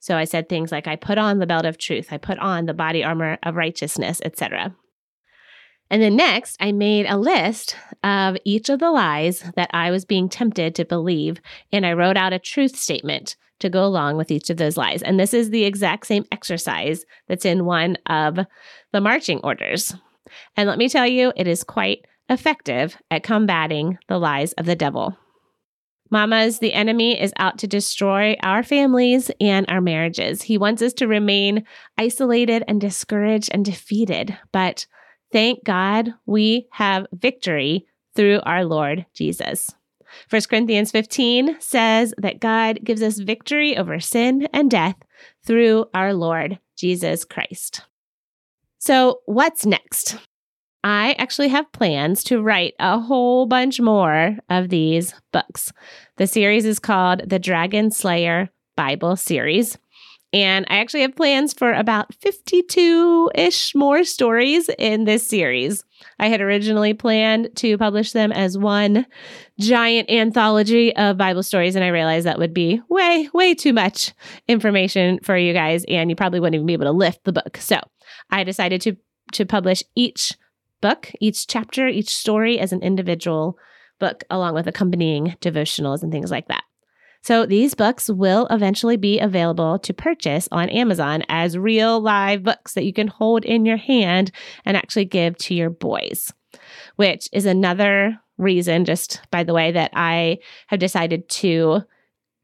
So 0.01 0.17
I 0.17 0.25
said 0.25 0.49
things 0.49 0.73
like, 0.73 0.87
I 0.87 0.97
put 0.97 1.19
on 1.19 1.39
the 1.39 1.47
belt 1.47 1.65
of 1.65 1.79
truth, 1.79 2.09
I 2.11 2.19
put 2.19 2.39
on 2.39 2.67
the 2.67 2.75
body 2.75 3.03
armor 3.03 3.39
of 3.43 3.57
righteousness, 3.57 4.21
etc. 4.25 4.75
And 5.91 6.03
then 6.03 6.17
next, 6.17 6.57
I 6.61 6.73
made 6.73 7.07
a 7.07 7.17
list 7.17 7.75
of 8.05 8.37
each 8.45 8.69
of 8.69 8.79
the 8.79 8.91
lies 8.91 9.43
that 9.57 9.71
I 9.73 9.91
was 9.91 10.05
being 10.05 10.29
tempted 10.29 10.75
to 10.75 10.85
believe, 10.85 11.41
and 11.73 11.87
I 11.87 11.95
wrote 11.95 12.17
out 12.17 12.33
a 12.33 12.39
truth 12.39 12.77
statement 12.77 13.37
to 13.61 13.71
go 13.71 13.85
along 13.85 14.17
with 14.17 14.31
each 14.31 14.51
of 14.51 14.57
those 14.57 14.77
lies. 14.77 15.03
And 15.03 15.19
this 15.19 15.35
is 15.35 15.51
the 15.51 15.65
exact 15.65 16.07
same 16.07 16.25
exercise 16.31 17.05
that's 17.27 17.45
in 17.45 17.65
one 17.65 17.97
of 18.07 18.39
the 18.93 19.01
marching 19.01 19.41
orders. 19.43 19.95
And 20.57 20.69
let 20.69 20.79
me 20.79 20.89
tell 20.89 21.07
you, 21.07 21.33
it 21.37 21.49
is 21.49 21.65
quite 21.65 22.05
effective 22.29 22.97
at 23.11 23.23
combating 23.23 23.99
the 24.09 24.19
lies 24.19 24.53
of 24.53 24.67
the 24.67 24.77
devil. 24.77 25.17
Mamas, 26.11 26.59
the 26.59 26.73
enemy 26.73 27.21
is 27.21 27.33
out 27.38 27.59
to 27.59 27.66
destroy 27.66 28.37
our 28.42 28.62
families 28.62 29.31
and 29.40 29.66
our 29.68 29.81
marriages. 29.81 30.42
He 30.42 30.59
wants 30.59 30.83
us 30.83 30.92
to 30.94 31.07
remain 31.07 31.64
isolated 31.97 32.64
and 32.66 32.81
discouraged 32.81 33.51
and 33.53 33.64
defeated. 33.64 34.37
But 34.53 34.87
thank 35.33 35.64
God 35.64 36.14
we 36.27 36.66
have 36.73 37.07
victory 37.12 37.87
through 38.14 38.40
our 38.44 38.64
Lord 38.64 39.07
Jesus. 39.14 39.71
1 40.31 40.42
Corinthians 40.49 40.90
15 40.90 41.61
says 41.61 42.14
that 42.18 42.40
God 42.40 42.81
gives 42.83 43.03
us 43.03 43.18
victory 43.18 43.77
over 43.77 44.01
sin 44.01 44.49
and 44.53 44.71
death 44.71 44.97
through 45.44 45.87
our 45.94 46.14
Lord 46.14 46.59
Jesus 46.77 47.25
Christ. 47.25 47.83
So, 48.79 49.21
what's 49.27 49.66
next? 49.66 50.16
I 50.85 51.17
actually 51.19 51.49
have 51.49 51.71
plans 51.73 52.23
to 52.25 52.41
write 52.41 52.75
a 52.79 53.01
whole 53.01 53.47
bunch 53.47 53.81
more 53.81 54.37
of 54.49 54.69
these 54.69 55.12
books. 55.33 55.73
The 56.17 56.27
series 56.27 56.64
is 56.64 56.79
called 56.79 57.29
the 57.29 57.38
Dragon 57.38 57.91
Slayer 57.91 58.49
Bible 58.77 59.17
Series. 59.17 59.77
And 60.33 60.67
I 60.69 60.79
actually 60.79 61.01
have 61.03 61.17
plans 61.17 61.55
for 61.55 61.73
about 61.73 62.14
52 62.14 63.31
ish 63.35 63.75
more 63.75 64.05
stories 64.05 64.69
in 64.79 65.05
this 65.05 65.27
series. 65.27 65.83
I 66.19 66.29
had 66.29 66.43
originally 66.43 66.93
planned 66.93 67.49
to 67.57 67.79
publish 67.79 68.12
them 68.12 68.31
as 68.31 68.59
one 68.59 69.07
giant 69.59 70.11
anthology 70.11 70.95
of 70.95 71.17
Bible 71.17 71.43
stories, 71.43 71.77
and 71.77 71.85
I 71.85 71.88
realized 71.88 72.27
that 72.27 72.38
would 72.38 72.53
be 72.53 72.83
way, 72.91 73.29
way 73.33 73.55
too 73.55 73.73
much 73.73 74.12
information 74.47 75.19
for 75.23 75.37
you 75.37 75.55
guys, 75.55 75.85
and 75.88 76.11
you 76.11 76.14
probably 76.14 76.41
wouldn't 76.41 76.57
even 76.57 76.67
be 76.67 76.75
able 76.75 76.85
to 76.85 76.93
lift 76.93 77.25
the 77.25 77.33
book. 77.33 77.57
So 77.57 77.81
I 78.31 78.45
decided 78.45 78.83
to, 78.83 78.97
to 79.33 79.47
publish 79.47 79.83
each 79.97 80.35
book, 80.81 81.12
each 81.21 81.47
chapter, 81.47 81.88
each 81.88 82.11
story 82.11 82.59
as 82.59 82.73
an 82.73 82.83
individual 82.83 83.59
book, 83.99 84.25
along 84.31 84.55
with 84.55 84.67
accompanying 84.67 85.37
devotionals 85.41 86.03
and 86.03 86.12
things 86.12 86.31
like 86.31 86.49
that. 86.49 86.62
So 87.23 87.47
these 87.47 87.75
books 87.75 88.09
will 88.09 88.47
eventually 88.51 88.97
be 88.97 89.19
available 89.19 89.79
to 89.81 89.93
purchase 89.93 90.49
on 90.53 90.69
Amazon 90.69 91.25
as 91.29 91.59
real 91.59 92.01
live 92.01 92.43
books 92.43 92.75
that 92.75 92.85
you 92.85 92.93
can 92.93 93.09
hold 93.09 93.45
in 93.45 93.67
your 93.67 93.77
hand 93.77 94.31
and 94.64 94.77
actually 94.77 95.05
give 95.05 95.37
to 95.38 95.55
your 95.55 95.71
boys, 95.71 96.33
which 96.97 97.29
is 97.33 97.45
another 97.45 98.19
reason, 98.38 98.85
just 98.85 99.21
by 99.31 99.43
the 99.43 99.53
way, 99.53 99.73
that 99.73 99.91
I 99.95 100.38
have 100.69 100.79
decided 100.79 101.29
to 101.31 101.83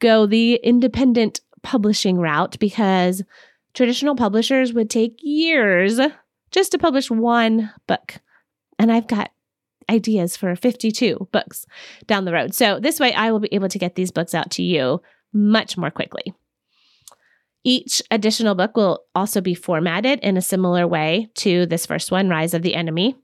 go 0.00 0.26
the 0.26 0.56
independent 0.56 1.40
publishing 1.62 2.18
route 2.18 2.58
because 2.58 3.22
traditional 3.74 4.16
publishers 4.16 4.72
would 4.72 4.90
take 4.90 5.18
years 5.22 6.00
just 6.54 6.70
to 6.70 6.78
publish 6.78 7.10
one 7.10 7.70
book. 7.88 8.14
And 8.78 8.90
I've 8.90 9.08
got 9.08 9.32
ideas 9.90 10.36
for 10.36 10.54
52 10.54 11.28
books 11.32 11.66
down 12.06 12.24
the 12.24 12.32
road. 12.32 12.54
So 12.54 12.78
this 12.78 13.00
way, 13.00 13.12
I 13.12 13.32
will 13.32 13.40
be 13.40 13.52
able 13.52 13.68
to 13.68 13.78
get 13.78 13.96
these 13.96 14.12
books 14.12 14.34
out 14.34 14.50
to 14.52 14.62
you 14.62 15.02
much 15.32 15.76
more 15.76 15.90
quickly. 15.90 16.32
Each 17.64 18.00
additional 18.10 18.54
book 18.54 18.76
will 18.76 19.00
also 19.14 19.40
be 19.40 19.54
formatted 19.54 20.20
in 20.20 20.36
a 20.36 20.42
similar 20.42 20.86
way 20.86 21.28
to 21.36 21.66
this 21.66 21.86
first 21.86 22.12
one, 22.12 22.28
Rise 22.28 22.54
of 22.54 22.62
the 22.62 22.74
Enemy. 22.74 23.16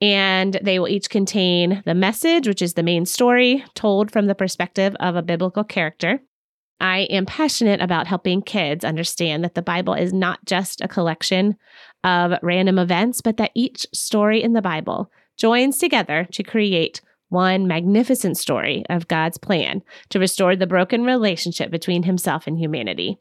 And 0.00 0.58
they 0.62 0.78
will 0.78 0.88
each 0.88 1.10
contain 1.10 1.82
the 1.86 1.94
message, 1.94 2.48
which 2.48 2.60
is 2.60 2.74
the 2.74 2.82
main 2.82 3.06
story, 3.06 3.64
told 3.74 4.10
from 4.10 4.26
the 4.26 4.34
perspective 4.34 4.96
of 4.98 5.14
a 5.14 5.22
biblical 5.22 5.62
character. 5.62 6.20
I 6.80 7.00
am 7.02 7.24
passionate 7.24 7.80
about 7.80 8.08
helping 8.08 8.42
kids 8.42 8.84
understand 8.84 9.44
that 9.44 9.54
the 9.54 9.62
Bible 9.62 9.94
is 9.94 10.12
not 10.12 10.44
just 10.44 10.80
a 10.80 10.88
collection 10.88 11.56
of 12.04 12.38
random 12.42 12.78
events, 12.78 13.20
but 13.20 13.38
that 13.38 13.50
each 13.54 13.86
story 13.92 14.42
in 14.42 14.52
the 14.52 14.62
Bible 14.62 15.10
joins 15.36 15.78
together 15.78 16.28
to 16.32 16.42
create 16.42 17.00
one 17.30 17.66
magnificent 17.66 18.36
story 18.36 18.84
of 18.88 19.08
God's 19.08 19.38
plan 19.38 19.82
to 20.10 20.20
restore 20.20 20.54
the 20.54 20.66
broken 20.66 21.02
relationship 21.02 21.70
between 21.70 22.04
himself 22.04 22.46
and 22.46 22.58
humanity, 22.58 23.18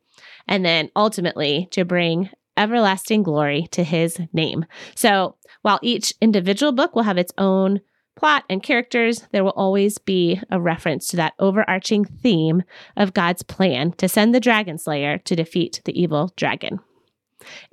and 0.47 0.63
then 0.63 0.91
ultimately 0.95 1.67
to 1.71 1.85
bring 1.85 2.29
everlasting 2.55 3.23
glory 3.23 3.67
to 3.71 3.83
his 3.83 4.19
name. 4.31 4.65
So, 4.95 5.37
while 5.63 5.79
each 5.81 6.13
individual 6.21 6.73
book 6.73 6.95
will 6.95 7.03
have 7.03 7.17
its 7.17 7.33
own 7.37 7.81
plot 8.15 8.43
and 8.49 8.61
characters, 8.61 9.27
there 9.31 9.43
will 9.43 9.51
always 9.51 9.97
be 9.97 10.39
a 10.51 10.61
reference 10.61 11.07
to 11.07 11.15
that 11.17 11.33
overarching 11.39 12.05
theme 12.05 12.61
of 12.95 13.13
God's 13.13 13.41
plan 13.41 13.93
to 13.93 14.07
send 14.07 14.35
the 14.35 14.39
dragon 14.39 14.77
slayer 14.77 15.17
to 15.19 15.35
defeat 15.35 15.81
the 15.85 15.99
evil 15.99 16.31
dragon. 16.35 16.79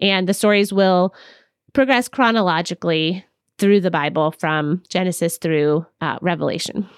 And 0.01 0.29
the 0.29 0.35
stories 0.35 0.73
will 0.73 1.15
progress 1.73 2.09
chronologically 2.09 3.25
through 3.59 3.81
the 3.81 3.91
Bible 3.91 4.33
from 4.33 4.83
Genesis 4.89 5.39
through 5.39 5.87
uh, 6.01 6.19
Revelation. 6.23 6.89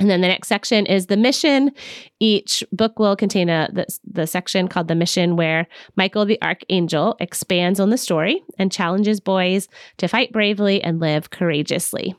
And 0.00 0.10
then 0.10 0.22
the 0.22 0.28
next 0.28 0.48
section 0.48 0.86
is 0.86 1.06
the 1.06 1.16
mission. 1.16 1.70
Each 2.18 2.64
book 2.72 2.98
will 2.98 3.14
contain 3.14 3.48
a 3.48 3.68
the, 3.72 3.86
the 4.04 4.26
section 4.26 4.66
called 4.66 4.88
the 4.88 4.96
mission 4.96 5.36
where 5.36 5.68
Michael 5.96 6.24
the 6.24 6.42
archangel 6.42 7.16
expands 7.20 7.78
on 7.78 7.90
the 7.90 7.98
story 7.98 8.42
and 8.58 8.72
challenges 8.72 9.20
boys 9.20 9.68
to 9.98 10.08
fight 10.08 10.32
bravely 10.32 10.82
and 10.82 10.98
live 10.98 11.30
courageously. 11.30 12.14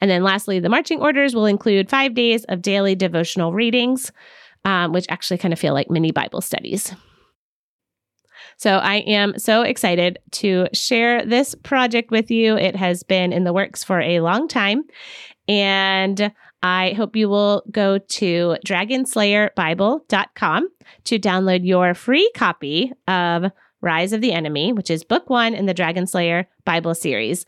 And 0.00 0.10
then 0.10 0.22
lastly, 0.22 0.60
the 0.60 0.68
marching 0.68 1.00
orders 1.00 1.34
will 1.34 1.46
include 1.46 1.88
five 1.88 2.14
days 2.14 2.44
of 2.44 2.60
daily 2.60 2.94
devotional 2.94 3.52
readings, 3.52 4.12
um, 4.66 4.92
which 4.92 5.06
actually 5.08 5.38
kind 5.38 5.54
of 5.54 5.58
feel 5.58 5.72
like 5.72 5.90
mini 5.90 6.12
Bible 6.12 6.42
studies. 6.42 6.94
So 8.56 8.78
I 8.78 8.96
am 8.96 9.38
so 9.38 9.62
excited 9.62 10.18
to 10.32 10.66
share 10.72 11.24
this 11.24 11.54
project 11.54 12.10
with 12.10 12.30
you. 12.30 12.56
It 12.56 12.76
has 12.76 13.02
been 13.02 13.32
in 13.32 13.44
the 13.44 13.52
works 13.52 13.84
for 13.84 14.00
a 14.00 14.20
long 14.20 14.48
time. 14.48 14.84
And 15.48 16.32
I 16.62 16.92
hope 16.92 17.16
you 17.16 17.28
will 17.28 17.62
go 17.70 17.98
to 17.98 18.56
dragonslayerbible.com 18.66 20.68
to 21.04 21.18
download 21.18 21.66
your 21.66 21.94
free 21.94 22.30
copy 22.34 22.92
of 23.06 23.52
Rise 23.82 24.12
of 24.12 24.20
the 24.20 24.32
Enemy, 24.32 24.72
which 24.72 24.90
is 24.90 25.04
book 25.04 25.30
one 25.30 25.54
in 25.54 25.66
the 25.66 25.74
Dragonslayer 25.74 26.46
Bible 26.64 26.94
series. 26.94 27.46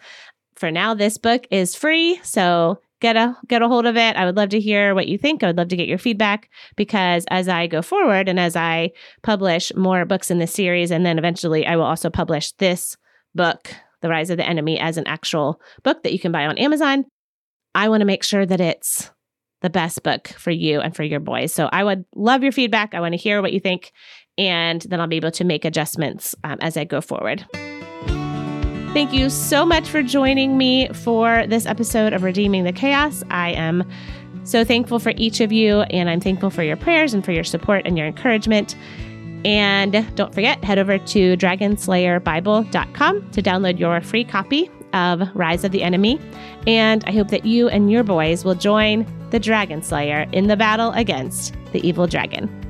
For 0.55 0.71
now, 0.71 0.95
this 0.95 1.19
book 1.19 1.47
is 1.51 1.75
free. 1.75 2.21
So 2.23 2.79
get 3.01 3.17
a 3.17 3.37
get 3.47 3.63
a 3.63 3.69
hold 3.69 3.87
of 3.87 3.97
it. 3.97 4.17
I 4.17 4.25
would 4.25 4.37
love 4.37 4.49
to 4.51 4.61
hear 4.61 4.95
what 4.95 5.09
you 5.09 5.19
think. 5.19 5.43
I 5.43 5.47
would 5.47 5.57
love 5.57 5.69
to 5.69 5.77
get 5.77 5.89
your 5.89 5.99
feedback 5.99 6.49
because 6.77 7.25
as 7.31 7.49
I 7.49 7.67
go 7.67 7.83
forward 7.83 8.29
and 8.29 8.39
as 8.39 8.57
I 8.57 8.91
publish 9.23 9.73
more 9.77 10.05
books 10.05 10.31
in 10.31 10.39
this 10.39 10.53
series 10.53 10.91
and 10.91 11.05
then 11.05 11.19
eventually 11.19 11.67
I 11.67 11.77
will 11.77 11.85
also 11.85 12.11
publish 12.11 12.53
this 12.53 12.97
book, 13.35 13.71
The 14.01 14.09
Rise 14.09 14.31
of 14.31 14.37
the 14.37 14.49
Enemy 14.49 14.79
as 14.79 14.97
an 14.97 15.07
actual 15.07 15.61
book 15.83 16.03
that 16.03 16.13
you 16.13 16.19
can 16.19 16.33
buy 16.33 16.47
on 16.47 16.59
Amazon. 16.59 17.05
I 17.75 17.89
want 17.89 18.01
to 18.01 18.07
make 18.07 18.25
sure 18.25 18.47
that 18.47 18.61
it's 18.61 19.11
the 19.61 19.71
best 19.71 20.03
book 20.03 20.29
for 20.29 20.51
you 20.51 20.81
and 20.81 20.95
for 20.95 21.03
your 21.03 21.21
boys. 21.21 21.53
So 21.53 21.69
I 21.71 21.85
would 21.85 22.05
love 22.15 22.43
your 22.43 22.53
feedback. 22.53 22.95
I 22.95 23.01
want 23.01 23.13
to 23.13 23.19
hear 23.19 23.43
what 23.43 23.53
you 23.53 23.61
think 23.61 23.93
and 24.37 24.83
then 24.83 25.01
I'll 25.01 25.09
be 25.09 25.17
able 25.17 25.33
to 25.33 25.45
make 25.45 25.65
adjustments 25.65 26.35
um, 26.45 26.59
as 26.61 26.77
I 26.77 26.85
go 26.85 27.01
forward. 27.01 27.45
Thank 28.99 29.13
you 29.13 29.31
so 29.31 29.65
much 29.65 29.89
for 29.89 30.03
joining 30.03 30.59
me 30.59 30.89
for 30.89 31.47
this 31.47 31.67
episode 31.67 32.13
of 32.13 32.25
Redeeming 32.25 32.65
the 32.65 32.73
Chaos. 32.73 33.23
I 33.31 33.51
am 33.51 33.89
so 34.43 34.65
thankful 34.65 34.99
for 34.99 35.13
each 35.17 35.41
of 35.41 35.53
you, 35.53 35.83
and 35.83 36.11
I'm 36.11 36.19
thankful 36.19 36.51
for 36.51 36.65
your 36.65 36.77
prayers 36.77 37.15
and 37.15 37.25
for 37.25 37.31
your 37.31 37.45
support 37.45 37.87
and 37.87 37.97
your 37.97 38.09
encouragement. 38.09 38.75
And 39.45 40.05
don't 40.17 40.35
forget, 40.35 40.65
head 40.65 40.81
over 40.81 40.99
to 40.99 41.37
dragonslayerbible.com 41.37 43.31
to 43.31 43.41
download 43.41 43.79
your 43.79 44.01
free 44.01 44.25
copy 44.25 44.69
of 44.93 45.29
Rise 45.33 45.63
of 45.63 45.71
the 45.71 45.85
Enemy. 45.85 46.21
And 46.67 47.05
I 47.05 47.13
hope 47.13 47.29
that 47.29 47.47
you 47.47 47.69
and 47.69 47.93
your 47.93 48.03
boys 48.03 48.45
will 48.45 48.57
join 48.57 49.07
the 49.31 49.39
Dragon 49.39 49.81
Slayer 49.81 50.27
in 50.33 50.49
the 50.49 50.57
battle 50.57 50.91
against 50.91 51.55
the 51.71 51.87
evil 51.87 52.09
dragon. 52.09 52.68